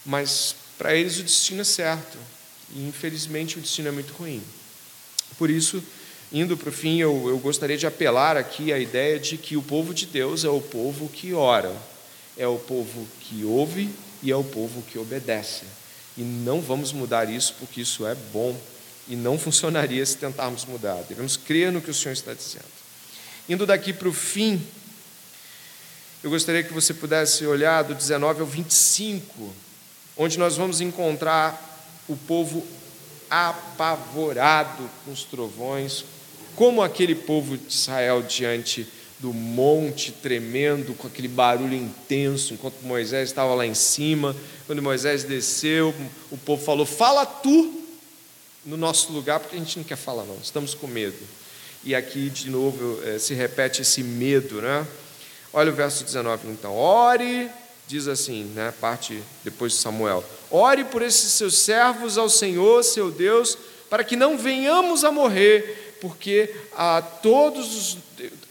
[0.05, 2.17] Mas para eles o destino é certo.
[2.75, 4.41] E infelizmente o destino é muito ruim.
[5.37, 5.83] Por isso,
[6.31, 9.61] indo para o fim, eu, eu gostaria de apelar aqui à ideia de que o
[9.61, 11.75] povo de Deus é o povo que ora,
[12.37, 13.89] é o povo que ouve
[14.23, 15.63] e é o povo que obedece.
[16.17, 18.59] E não vamos mudar isso porque isso é bom
[19.07, 21.03] e não funcionaria se tentarmos mudar.
[21.07, 22.80] Devemos crer no que o Senhor está dizendo.
[23.51, 24.65] Indo daqui para o fim,
[26.23, 29.53] eu gostaria que você pudesse olhar do 19 ao 25,
[30.15, 31.61] onde nós vamos encontrar
[32.07, 32.65] o povo
[33.29, 36.05] apavorado com os trovões,
[36.55, 38.87] como aquele povo de Israel diante
[39.19, 44.33] do monte tremendo, com aquele barulho intenso, enquanto Moisés estava lá em cima.
[44.65, 45.93] Quando Moisés desceu,
[46.31, 47.83] o povo falou: Fala tu
[48.65, 51.40] no nosso lugar, porque a gente não quer falar, não, estamos com medo.
[51.83, 54.85] E aqui, de novo, eh, se repete esse medo, né?
[55.51, 56.75] Olha o verso 19, então.
[56.75, 57.49] Ore
[57.87, 63.11] diz assim, né, parte depois de Samuel: Ore por esses seus servos ao Senhor, seu
[63.11, 63.57] Deus,
[63.89, 67.97] para que não venhamos a morrer, porque a todos os,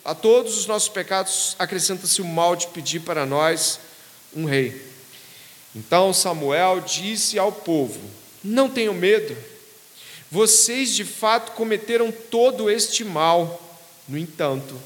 [0.04, 3.80] a todos os nossos pecados acrescenta-se o mal de pedir para nós
[4.34, 4.90] um rei.
[5.74, 7.98] Então Samuel disse ao povo:
[8.44, 9.34] Não tenham medo,
[10.30, 13.60] vocês de fato cometeram todo este mal.
[14.08, 14.80] No entanto,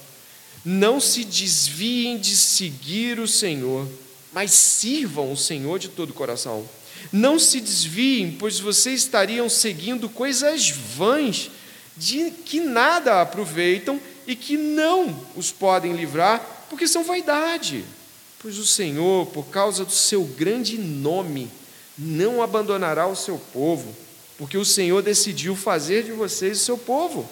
[0.65, 3.87] não se desviem de seguir o Senhor
[4.35, 6.69] mas sirvam o Senhor de todo o coração.
[7.13, 11.51] Não se desviem, pois vocês estariam seguindo coisas vãs,
[11.97, 17.85] de que nada aproveitam e que não os podem livrar, porque são vaidade.
[18.41, 21.49] Pois o Senhor, por causa do seu grande nome,
[21.97, 23.95] não abandonará o seu povo,
[24.39, 27.29] porque o Senhor decidiu fazer de vocês o seu povo.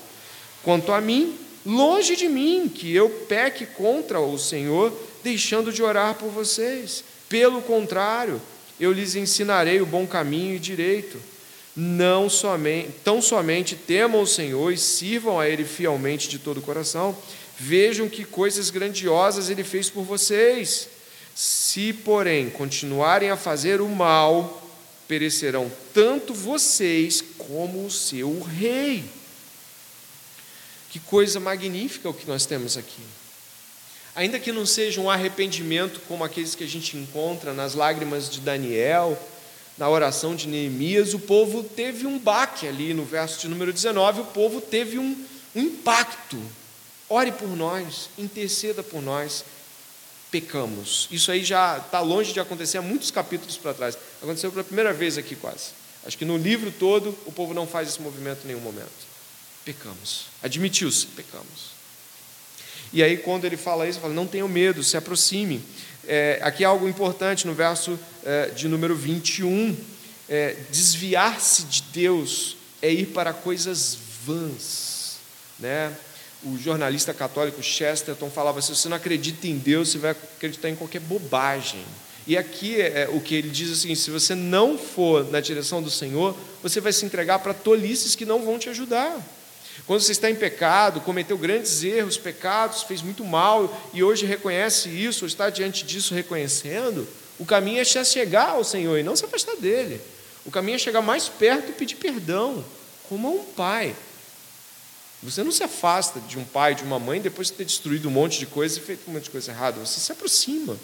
[0.62, 1.36] Quanto a mim,
[1.66, 7.04] longe de mim que eu peque contra o Senhor, deixando de orar por vocês.
[7.28, 8.40] Pelo contrário,
[8.78, 11.18] eu lhes ensinarei o bom caminho e direito.
[11.74, 16.62] Não somente, tão somente temam o Senhor e sirvam a Ele fielmente de todo o
[16.62, 17.16] coração.
[17.58, 20.88] Vejam que coisas grandiosas Ele fez por vocês.
[21.34, 24.61] Se, porém, continuarem a fazer o mal,
[25.12, 29.04] perecerão tanto vocês como o seu rei.
[30.88, 33.02] Que coisa magnífica o que nós temos aqui.
[34.14, 38.40] Ainda que não seja um arrependimento como aqueles que a gente encontra nas lágrimas de
[38.40, 39.22] Daniel,
[39.76, 44.22] na oração de Neemias, o povo teve um baque ali no verso de número 19,
[44.22, 46.42] o povo teve um, um impacto.
[47.06, 49.44] Ore por nós, interceda por nós,
[50.32, 51.06] pecamos.
[51.12, 53.98] Isso aí já está longe de acontecer há muitos capítulos para trás.
[54.20, 55.70] Aconteceu pela primeira vez aqui quase.
[56.04, 58.90] Acho que no livro todo o povo não faz esse movimento em nenhum momento.
[59.64, 60.24] Pecamos.
[60.42, 61.72] Admitiu-se, pecamos.
[62.92, 65.62] E aí, quando ele fala isso, ele fala: não tenham medo, se aproxime.
[66.04, 69.76] É, aqui há algo importante no verso é, de número 21.
[70.28, 75.18] É, Desviar-se de Deus é ir para coisas vãs.
[75.58, 75.94] Né?
[76.44, 80.76] O jornalista católico Chesterton falava: se você não acredita em Deus, você vai acreditar em
[80.76, 81.84] qualquer bobagem.
[82.26, 85.82] E aqui é, é o que ele diz assim: se você não for na direção
[85.82, 89.16] do Senhor, você vai se entregar para tolices que não vão te ajudar.
[89.86, 94.88] Quando você está em pecado, cometeu grandes erros, pecados, fez muito mal e hoje reconhece
[94.88, 97.06] isso, ou está diante disso reconhecendo,
[97.38, 100.00] o caminho é chegar ao Senhor e não se afastar dele.
[100.44, 102.64] O caminho é chegar mais perto e pedir perdão,
[103.08, 103.94] como a um pai.
[105.22, 108.10] Você não se afasta de um pai, de uma mãe, depois de ter destruído um
[108.10, 109.78] monte de coisa e feito um monte de coisa errada.
[109.78, 110.76] Você se aproxima.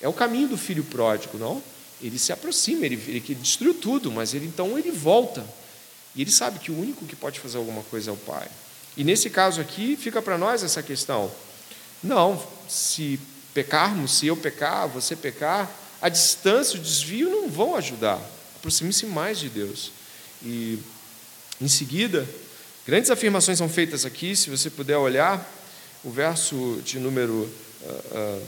[0.00, 1.62] É o caminho do filho pródigo, não?
[2.02, 5.46] Ele se aproxima, ele, ele destruiu tudo, mas ele então ele volta
[6.14, 8.48] e ele sabe que o único que pode fazer alguma coisa é o Pai.
[8.96, 11.30] E nesse caso aqui, fica para nós essa questão.
[12.02, 13.20] Não, se
[13.54, 15.70] pecarmos, se eu pecar, você pecar,
[16.02, 18.20] a distância, o desvio não vão ajudar.
[18.56, 19.92] Aproxime-se mais de Deus.
[20.42, 20.78] E
[21.60, 22.26] em seguida,
[22.90, 25.48] grandes afirmações são feitas aqui, se você puder olhar.
[26.02, 27.48] o verso de número
[27.82, 28.42] uh, uh,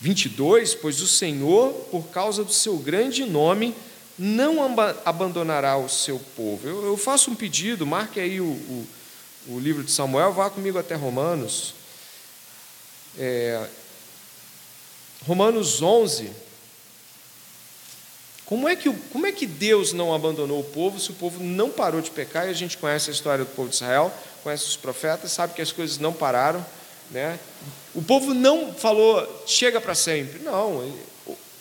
[0.00, 3.74] 22, pois o Senhor, por causa do seu grande nome,
[4.18, 4.64] não
[5.04, 6.66] abandonará o seu povo.
[6.66, 8.86] Eu, eu faço um pedido, marque aí o, o,
[9.48, 11.74] o, livro de Samuel, vá comigo até Romanos.
[13.18, 13.62] É,
[15.26, 16.30] Romanos 11.
[18.46, 21.70] Como é, que, como é que Deus não abandonou o povo se o povo não
[21.70, 22.46] parou de pecar?
[22.46, 24.12] E a gente conhece a história do povo de Israel,
[24.42, 26.64] conhece os profetas, sabe que as coisas não pararam.
[27.10, 27.38] Né?
[27.94, 30.40] O povo não falou, chega para sempre.
[30.40, 30.92] Não,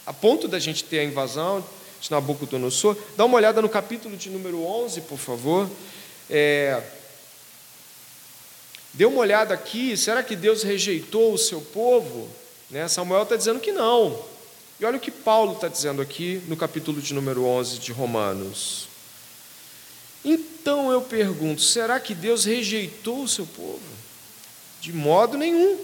[0.06, 1.64] a ponto da gente ter a invasão
[2.02, 2.98] de Nabucodonosor.
[3.16, 5.70] Dá uma olhada no capítulo de número 11, por favor.
[6.30, 6.82] É,
[8.94, 12.28] dê uma olhada aqui, será que Deus rejeitou o seu povo?
[12.70, 12.88] Né?
[12.88, 14.31] Samuel está dizendo que não.
[14.82, 18.88] E olha o que Paulo está dizendo aqui no capítulo de número 11 de Romanos.
[20.26, 23.80] Então eu pergunto: será que Deus rejeitou o seu povo?
[24.82, 25.78] De modo nenhum.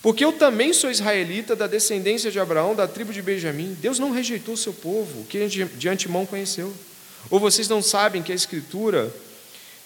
[0.00, 3.76] Porque eu também sou israelita, da descendência de Abraão, da tribo de Benjamim.
[3.80, 6.72] Deus não rejeitou o seu povo, que de antemão conheceu.
[7.30, 9.12] Ou vocês não sabem que a Escritura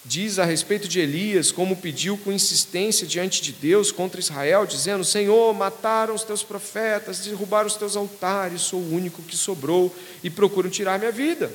[0.07, 5.03] diz a respeito de Elias, como pediu com insistência diante de Deus contra Israel, dizendo:
[5.03, 9.93] Senhor, mataram os teus profetas, derrubaram os teus altares, sou o único que sobrou
[10.23, 11.51] e procuram tirar minha vida.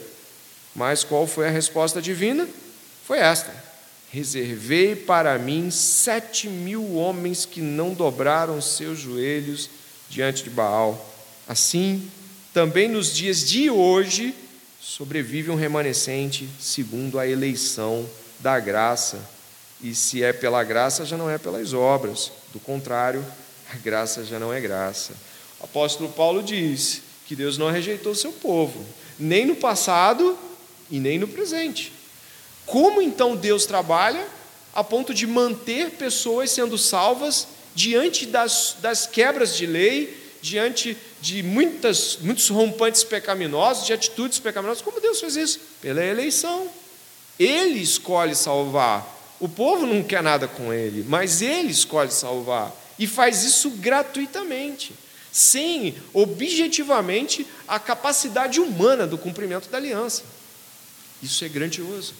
[0.75, 2.47] Mas qual foi a resposta divina?
[3.07, 3.53] Foi esta:
[4.11, 9.71] Reservei para mim sete mil homens que não dobraram seus joelhos
[10.11, 11.11] diante de Baal.
[11.49, 12.11] Assim,
[12.53, 14.35] também nos dias de hoje,
[14.79, 18.07] sobrevive um remanescente segundo a eleição
[18.43, 19.19] da graça.
[19.81, 22.31] E se é pela graça, já não é pelas obras.
[22.53, 23.25] Do contrário,
[23.73, 25.15] a graça já não é graça.
[25.61, 28.85] O apóstolo Paulo diz que Deus não rejeitou o seu povo,
[29.19, 30.37] nem no passado
[30.91, 31.93] e nem no presente.
[32.67, 34.27] Como então Deus trabalha
[34.75, 41.43] a ponto de manter pessoas sendo salvas diante das, das quebras de lei, diante de
[41.43, 44.83] muitas, muitos rompantes pecaminosos, de atitudes pecaminosas?
[44.83, 45.61] Como Deus fez isso?
[45.81, 46.69] Pela eleição.
[47.39, 49.07] Ele escolhe salvar.
[49.41, 52.73] O povo não quer nada com ele, mas ele escolhe salvar.
[52.99, 54.95] E faz isso gratuitamente,
[55.33, 60.23] sem objetivamente a capacidade humana do cumprimento da aliança.
[61.23, 62.15] Isso é grandioso.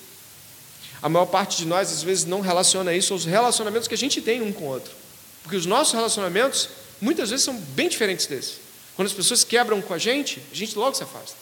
[1.03, 4.21] A maior parte de nós, às vezes, não relaciona isso aos relacionamentos que a gente
[4.21, 4.93] tem um com o outro.
[5.43, 6.69] Porque os nossos relacionamentos,
[7.01, 8.55] muitas vezes, são bem diferentes desses.
[8.95, 11.37] Quando as pessoas quebram com a gente, a gente logo se afasta.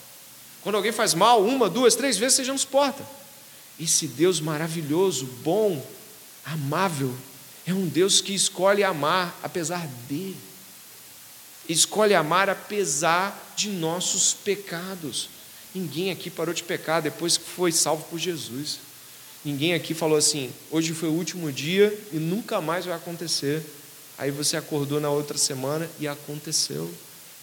[0.62, 2.54] Quando alguém faz mal, uma, duas, três vezes, você já.
[3.80, 5.82] Esse Deus maravilhoso, bom,
[6.44, 7.14] amável,
[7.66, 10.34] é um Deus que escolhe amar apesar de.
[11.68, 15.30] Escolhe amar apesar de nossos pecados.
[15.74, 18.80] Ninguém aqui parou de pecar depois que foi salvo por Jesus.
[19.44, 23.64] Ninguém aqui falou assim: hoje foi o último dia e nunca mais vai acontecer.
[24.18, 26.92] Aí você acordou na outra semana e aconteceu.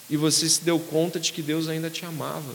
[0.10, 2.54] E você se deu conta de que Deus ainda te amava.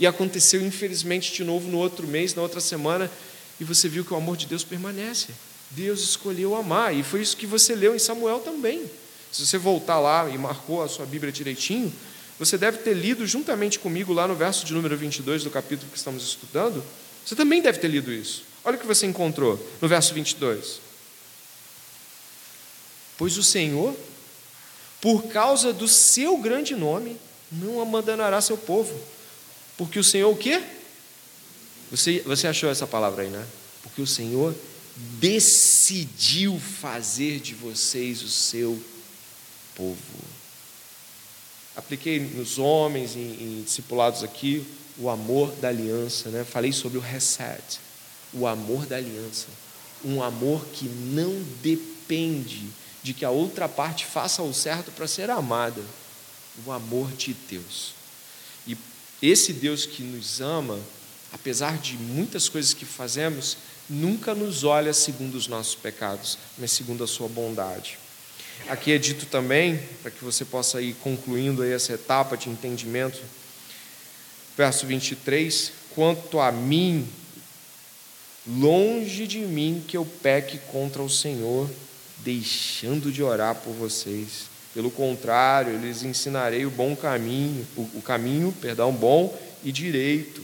[0.00, 3.10] E aconteceu, infelizmente, de novo no outro mês, na outra semana,
[3.60, 5.28] e você viu que o amor de Deus permanece.
[5.70, 8.90] Deus escolheu amar, e foi isso que você leu em Samuel também.
[9.30, 11.92] Se você voltar lá e marcou a sua Bíblia direitinho,
[12.38, 15.98] você deve ter lido juntamente comigo lá no verso de número 22 do capítulo que
[15.98, 16.82] estamos estudando.
[17.24, 18.44] Você também deve ter lido isso.
[18.64, 20.80] Olha o que você encontrou no verso 22.
[23.18, 23.94] Pois o Senhor,
[24.98, 27.18] por causa do seu grande nome,
[27.52, 28.98] não abandonará seu povo
[29.80, 30.62] porque o Senhor o quê?
[31.90, 33.46] Você, você achou essa palavra aí, né?
[33.82, 34.54] Porque o Senhor
[35.18, 38.78] decidiu fazer de vocês o seu
[39.74, 39.96] povo.
[41.74, 44.66] Apliquei nos homens, em, em discipulados aqui,
[44.98, 46.44] o amor da aliança, né?
[46.44, 47.80] Falei sobre o reset,
[48.34, 49.46] o amor da aliança.
[50.04, 52.68] Um amor que não depende
[53.02, 55.82] de que a outra parte faça o certo para ser amada.
[56.66, 57.98] O amor de Deus.
[59.22, 60.78] Esse Deus que nos ama,
[61.32, 63.56] apesar de muitas coisas que fazemos,
[63.88, 67.98] nunca nos olha segundo os nossos pecados, mas segundo a sua bondade.
[68.68, 73.20] Aqui é dito também, para que você possa ir concluindo aí essa etapa de entendimento,
[74.56, 77.08] verso 23: Quanto a mim,
[78.46, 81.68] longe de mim que eu peque contra o Senhor,
[82.18, 84.49] deixando de orar por vocês.
[84.72, 90.42] Pelo contrário, eu lhes ensinarei o bom caminho, o, caminho, perdão, bom e direito.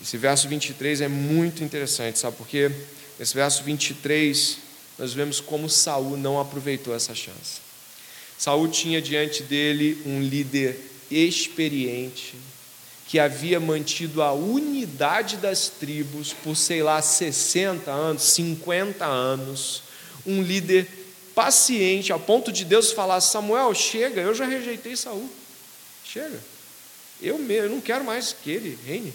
[0.00, 2.70] Esse verso 23 é muito interessante, sabe por quê?
[3.18, 4.58] Nesse verso 23,
[4.98, 7.66] nós vemos como Saul não aproveitou essa chance.
[8.38, 10.78] Saul tinha diante dele um líder
[11.10, 12.36] experiente,
[13.08, 19.82] que havia mantido a unidade das tribos por, sei lá, 60 anos, 50 anos,
[20.26, 20.86] um líder
[21.36, 25.30] paciente, a ponto de Deus falar: Samuel, chega, eu já rejeitei Saul.
[26.02, 26.40] Chega.
[27.22, 29.12] Eu mesmo, eu não quero mais que ele reine.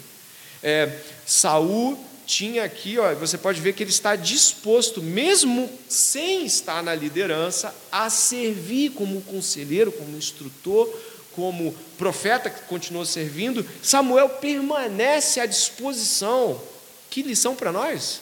[0.63, 6.83] É, Saul tinha aqui, ó, você pode ver que ele está disposto, mesmo sem estar
[6.83, 10.87] na liderança, a servir como conselheiro, como instrutor,
[11.33, 13.67] como profeta que continuou servindo.
[13.81, 16.61] Samuel permanece à disposição.
[17.09, 18.21] Que lição para nós?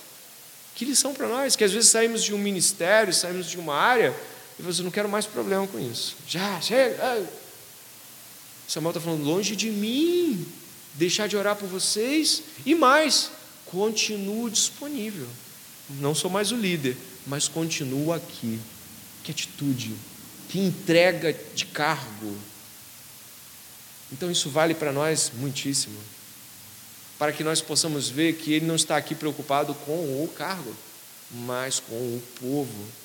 [0.79, 4.15] Que lição para nós, que às vezes saímos de um ministério, saímos de uma área,
[4.57, 6.15] e você não quero mais problema com isso.
[6.25, 7.27] Já, chega.
[8.65, 10.47] Samuel está falando, longe de mim,
[10.93, 13.29] deixar de orar por vocês, e mais,
[13.65, 15.27] continuo disponível.
[15.99, 16.95] Não sou mais o líder,
[17.27, 18.57] mas continuo aqui.
[19.21, 19.93] Que atitude,
[20.47, 22.37] que entrega de cargo.
[24.13, 25.99] Então isso vale para nós muitíssimo.
[27.19, 29.93] Para que nós possamos ver que ele não está aqui preocupado com
[30.23, 30.73] o cargo,
[31.31, 32.99] mas com o povo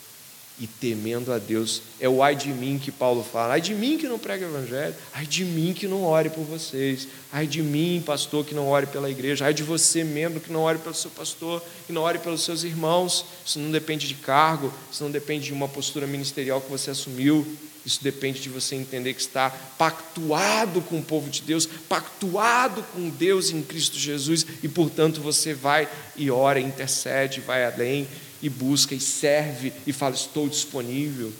[0.59, 1.83] e temendo a Deus.
[1.99, 3.55] É o ai de mim que Paulo fala.
[3.55, 4.95] Ai de mim que não prega o evangelho.
[5.13, 7.09] Ai de mim que não ore por vocês.
[7.33, 9.47] Ai de mim, pastor, que não ore pela igreja.
[9.47, 12.63] Ai de você, membro, que não ore pelo seu pastor, que não ore pelos seus
[12.63, 13.27] irmãos.
[13.45, 17.45] Isso não depende de cargo, isso não depende de uma postura ministerial que você assumiu.
[17.85, 23.11] Isso depende de você entender que está pactuado com o povo de Deus, pactuado com
[23.11, 28.09] Deus em Cristo Jesus, e portanto você vai e ora, intercede, vai além,
[28.41, 31.33] e busca e serve e fala: Estou disponível.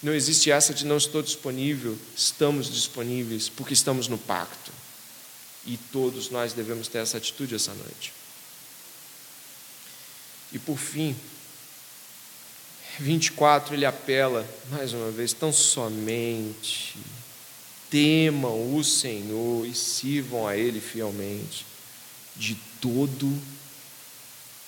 [0.00, 4.70] Não existe essa de não estou disponível, estamos disponíveis porque estamos no pacto.
[5.66, 8.12] E todos nós devemos ter essa atitude essa noite.
[10.52, 11.16] E por fim,
[12.98, 16.96] 24 ele apela mais uma vez, tão somente
[17.90, 21.64] temam o Senhor e sirvam a Ele fielmente,
[22.36, 23.32] de todo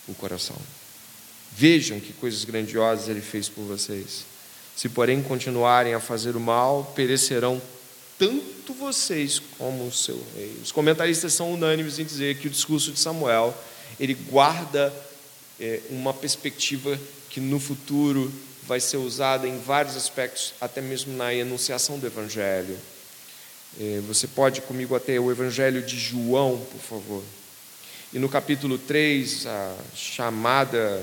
[0.09, 0.57] o coração.
[1.53, 4.25] Vejam que coisas grandiosas ele fez por vocês.
[4.75, 7.61] Se, porém, continuarem a fazer o mal, perecerão
[8.19, 10.57] tanto vocês como o seu rei.
[10.63, 13.57] Os comentaristas são unânimes em dizer que o discurso de Samuel
[13.99, 14.93] ele guarda
[15.61, 16.99] é, uma perspectiva
[17.29, 18.33] que no futuro
[18.63, 22.79] vai ser usada em vários aspectos, até mesmo na enunciação do Evangelho.
[23.79, 27.23] É, você pode comigo até o Evangelho de João, por favor.
[28.13, 31.03] E no capítulo 3, a chamada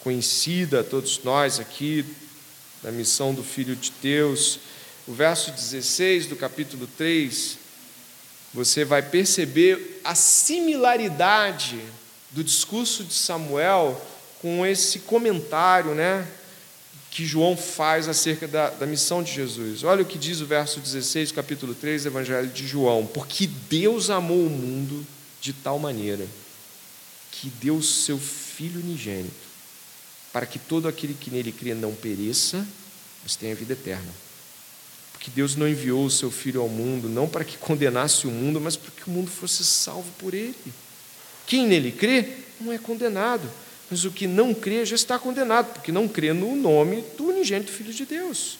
[0.00, 2.04] conhecida a todos nós aqui,
[2.82, 4.58] da missão do Filho de Deus.
[5.06, 7.58] O verso 16 do capítulo 3,
[8.54, 11.80] você vai perceber a similaridade
[12.30, 14.00] do discurso de Samuel
[14.40, 16.26] com esse comentário, né?
[17.10, 19.82] Que João faz acerca da, da missão de Jesus.
[19.82, 24.08] Olha o que diz o verso 16, capítulo 3 do Evangelho de João: Porque Deus
[24.08, 25.04] amou o mundo
[25.40, 26.26] de tal maneira
[27.32, 29.44] que deu seu Filho unigênito
[30.32, 32.66] para que todo aquele que nele crê não pereça,
[33.22, 34.23] mas tenha vida eterna.
[35.24, 38.60] Porque Deus não enviou o seu Filho ao mundo, não para que condenasse o mundo,
[38.60, 40.54] mas para que o mundo fosse salvo por ele.
[41.46, 42.28] Quem nele crê
[42.60, 43.48] não é condenado,
[43.90, 47.72] mas o que não crê já está condenado, porque não crê no nome do unigênito
[47.72, 48.58] Filho de Deus.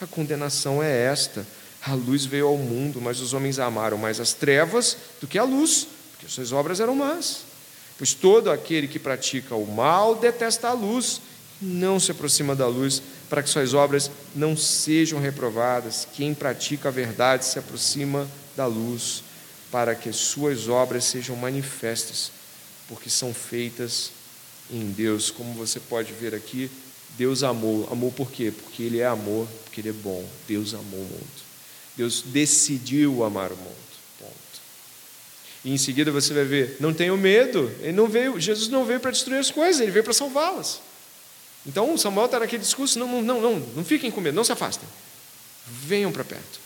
[0.00, 1.44] A condenação é esta:
[1.82, 5.42] a luz veio ao mundo, mas os homens amaram mais as trevas do que a
[5.42, 7.38] luz, porque suas obras eram más.
[7.98, 11.20] Pois todo aquele que pratica o mal detesta a luz,
[11.60, 16.06] não se aproxima da luz, para que suas obras não sejam reprovadas.
[16.14, 19.22] Quem pratica a verdade se aproxima da luz,
[19.70, 22.30] para que suas obras sejam manifestas,
[22.88, 24.12] porque são feitas
[24.70, 25.30] em Deus.
[25.30, 26.70] Como você pode ver aqui,
[27.18, 27.88] Deus amou.
[27.90, 28.52] Amou por quê?
[28.52, 30.24] Porque Ele é amor, porque Ele é bom.
[30.46, 31.46] Deus amou o mundo.
[31.96, 33.86] Deus decidiu amar o mundo.
[35.66, 37.68] E em seguida você vai ver, não tenho medo.
[37.80, 40.80] Ele não veio, Jesus não veio para destruir as coisas, ele veio para salvá-las.
[41.66, 44.88] Então Samuel está naquele discurso, não, não, não, não fiquem com medo, não se afastem.
[45.66, 46.60] Venham para perto.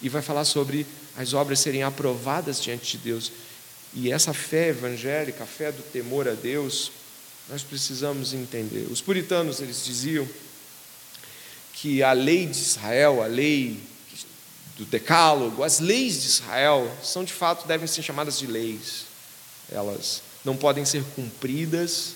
[0.00, 0.86] E vai falar sobre
[1.16, 3.32] as obras serem aprovadas diante de Deus.
[3.92, 6.92] E essa fé evangélica, a fé do temor a Deus,
[7.48, 8.86] nós precisamos entender.
[8.90, 10.28] Os puritanos, eles diziam
[11.72, 13.80] que a lei de Israel, a lei
[14.76, 19.06] do Decálogo, as leis de Israel são de fato devem ser chamadas de leis.
[19.70, 22.14] Elas não podem ser cumpridas,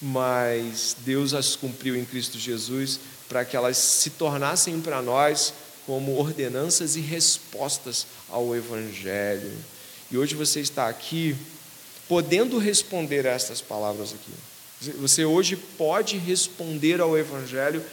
[0.00, 5.54] mas Deus as cumpriu em Cristo Jesus para que elas se tornassem para nós
[5.86, 9.52] como ordenanças e respostas ao Evangelho.
[10.10, 11.36] E hoje você está aqui
[12.08, 14.92] podendo responder a estas palavras aqui.
[14.98, 17.84] Você hoje pode responder ao Evangelho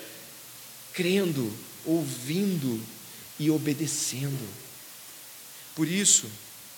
[0.93, 1.51] crendo,
[1.85, 2.81] ouvindo
[3.39, 4.47] e obedecendo.
[5.75, 6.27] Por isso,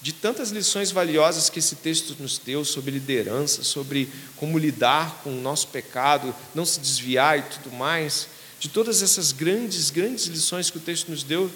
[0.04, 5.30] de tantas lições valiosas que esse texto nos deu sobre liderança, sobre como lidar com
[5.30, 8.28] o nosso pecado, não se desviar e tudo mais,
[8.60, 11.50] de todas essas grandes, grandes lições que o texto nos deu,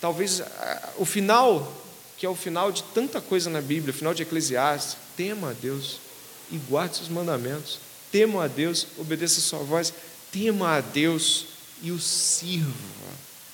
[0.00, 0.40] talvez
[0.96, 1.70] o final,
[2.16, 5.52] que é o final de tanta coisa na Bíblia, o final de Eclesiastes, tema a
[5.52, 5.98] Deus
[6.50, 7.80] e guarde seus mandamentos,
[8.10, 9.92] tema a Deus, obedeça a sua voz,
[10.32, 11.48] tema a Deus
[11.82, 12.72] e o sirva.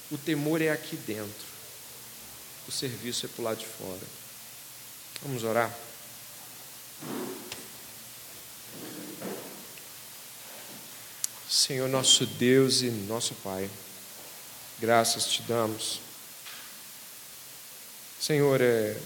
[0.09, 1.47] O temor é aqui dentro,
[2.69, 4.26] o serviço é para o lado de fora.
[5.23, 5.75] Vamos orar?
[11.49, 13.71] Senhor nosso Deus e nosso Pai,
[14.79, 16.01] graças te damos.
[18.21, 18.97] Senhor, é,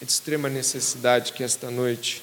[0.00, 2.22] é de extrema necessidade que esta noite,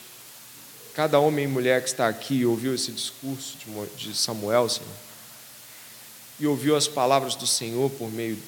[0.95, 3.57] cada homem e mulher que está aqui ouviu esse discurso
[3.95, 4.89] de Samuel, Senhor,
[6.39, 8.41] e ouviu as palavras do Senhor por meio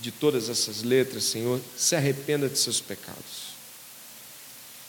[0.00, 3.51] de todas essas letras, Senhor, se arrependa de seus pecados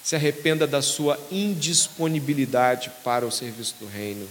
[0.03, 4.27] se arrependa da sua indisponibilidade para o serviço do reino.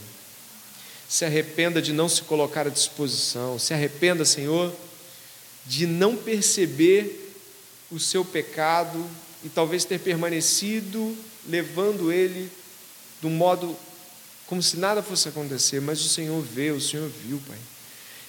[1.09, 3.59] Se arrependa de não se colocar à disposição.
[3.59, 4.73] Se arrependa, Senhor,
[5.67, 7.35] de não perceber
[7.91, 9.05] o seu pecado
[9.43, 11.17] e talvez ter permanecido
[11.49, 12.51] levando ele
[13.21, 13.77] do modo
[14.47, 17.57] como se nada fosse acontecer, mas o Senhor vê, o Senhor viu, Pai.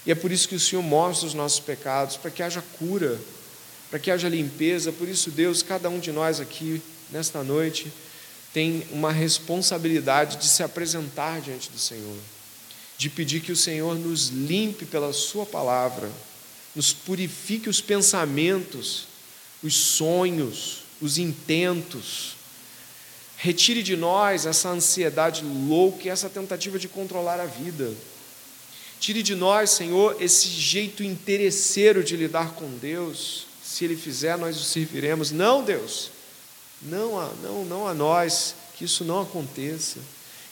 [0.05, 3.19] E é por isso que o Senhor mostra os nossos pecados, para que haja cura,
[3.89, 4.91] para que haja limpeza.
[4.91, 6.81] Por isso, Deus, cada um de nós aqui
[7.13, 7.91] nesta noite,
[8.51, 12.17] tem uma responsabilidade de se apresentar diante do Senhor,
[12.97, 16.11] de pedir que o Senhor nos limpe pela Sua palavra,
[16.75, 19.07] nos purifique os pensamentos,
[19.63, 22.35] os sonhos, os intentos,
[23.37, 27.93] retire de nós essa ansiedade louca e essa tentativa de controlar a vida.
[28.99, 33.47] Tire de nós, Senhor, esse jeito interesseiro de lidar com Deus.
[33.61, 35.29] Se Ele fizer, nós o serviremos.
[35.29, 36.09] Não, Deus.
[36.85, 39.99] Não a, não, não a nós, que isso não aconteça.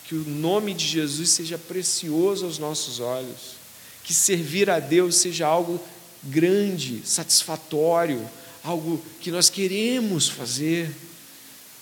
[0.06, 3.56] Que o nome de Jesus seja precioso aos nossos olhos.
[4.04, 5.80] Que servir a Deus seja algo
[6.24, 8.28] grande, satisfatório,
[8.64, 10.92] algo que nós queremos fazer.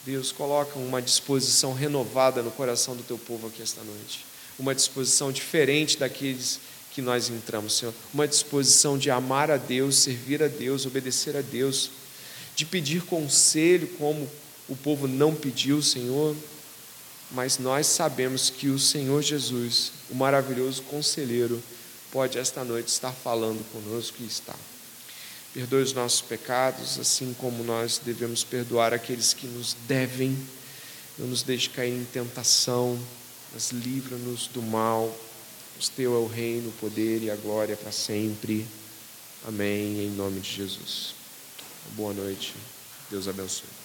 [0.06, 4.26] Deus, coloca uma disposição renovada no coração do teu povo aqui esta noite.
[4.58, 6.60] Uma disposição diferente daqueles
[6.91, 7.93] que nós entramos, Senhor.
[8.14, 11.91] Uma disposição de amar a Deus, servir a Deus, obedecer a Deus
[12.60, 14.30] de pedir conselho, como
[14.70, 16.36] o povo não pediu, Senhor,
[17.32, 21.61] mas nós sabemos que o Senhor Jesus, o maravilhoso conselheiro,
[22.11, 24.55] pode esta noite estar falando conosco e está.
[25.53, 30.38] Perdoe os nossos pecados, assim como nós devemos perdoar aqueles que nos devem.
[31.17, 32.99] Não nos deixe cair em tentação,
[33.51, 35.13] mas livra-nos do mal.
[35.80, 38.65] Os teu é o reino, o poder e a glória para sempre.
[39.47, 40.05] Amém.
[40.05, 41.15] Em nome de Jesus.
[41.95, 42.53] Boa noite.
[43.09, 43.78] Deus abençoe.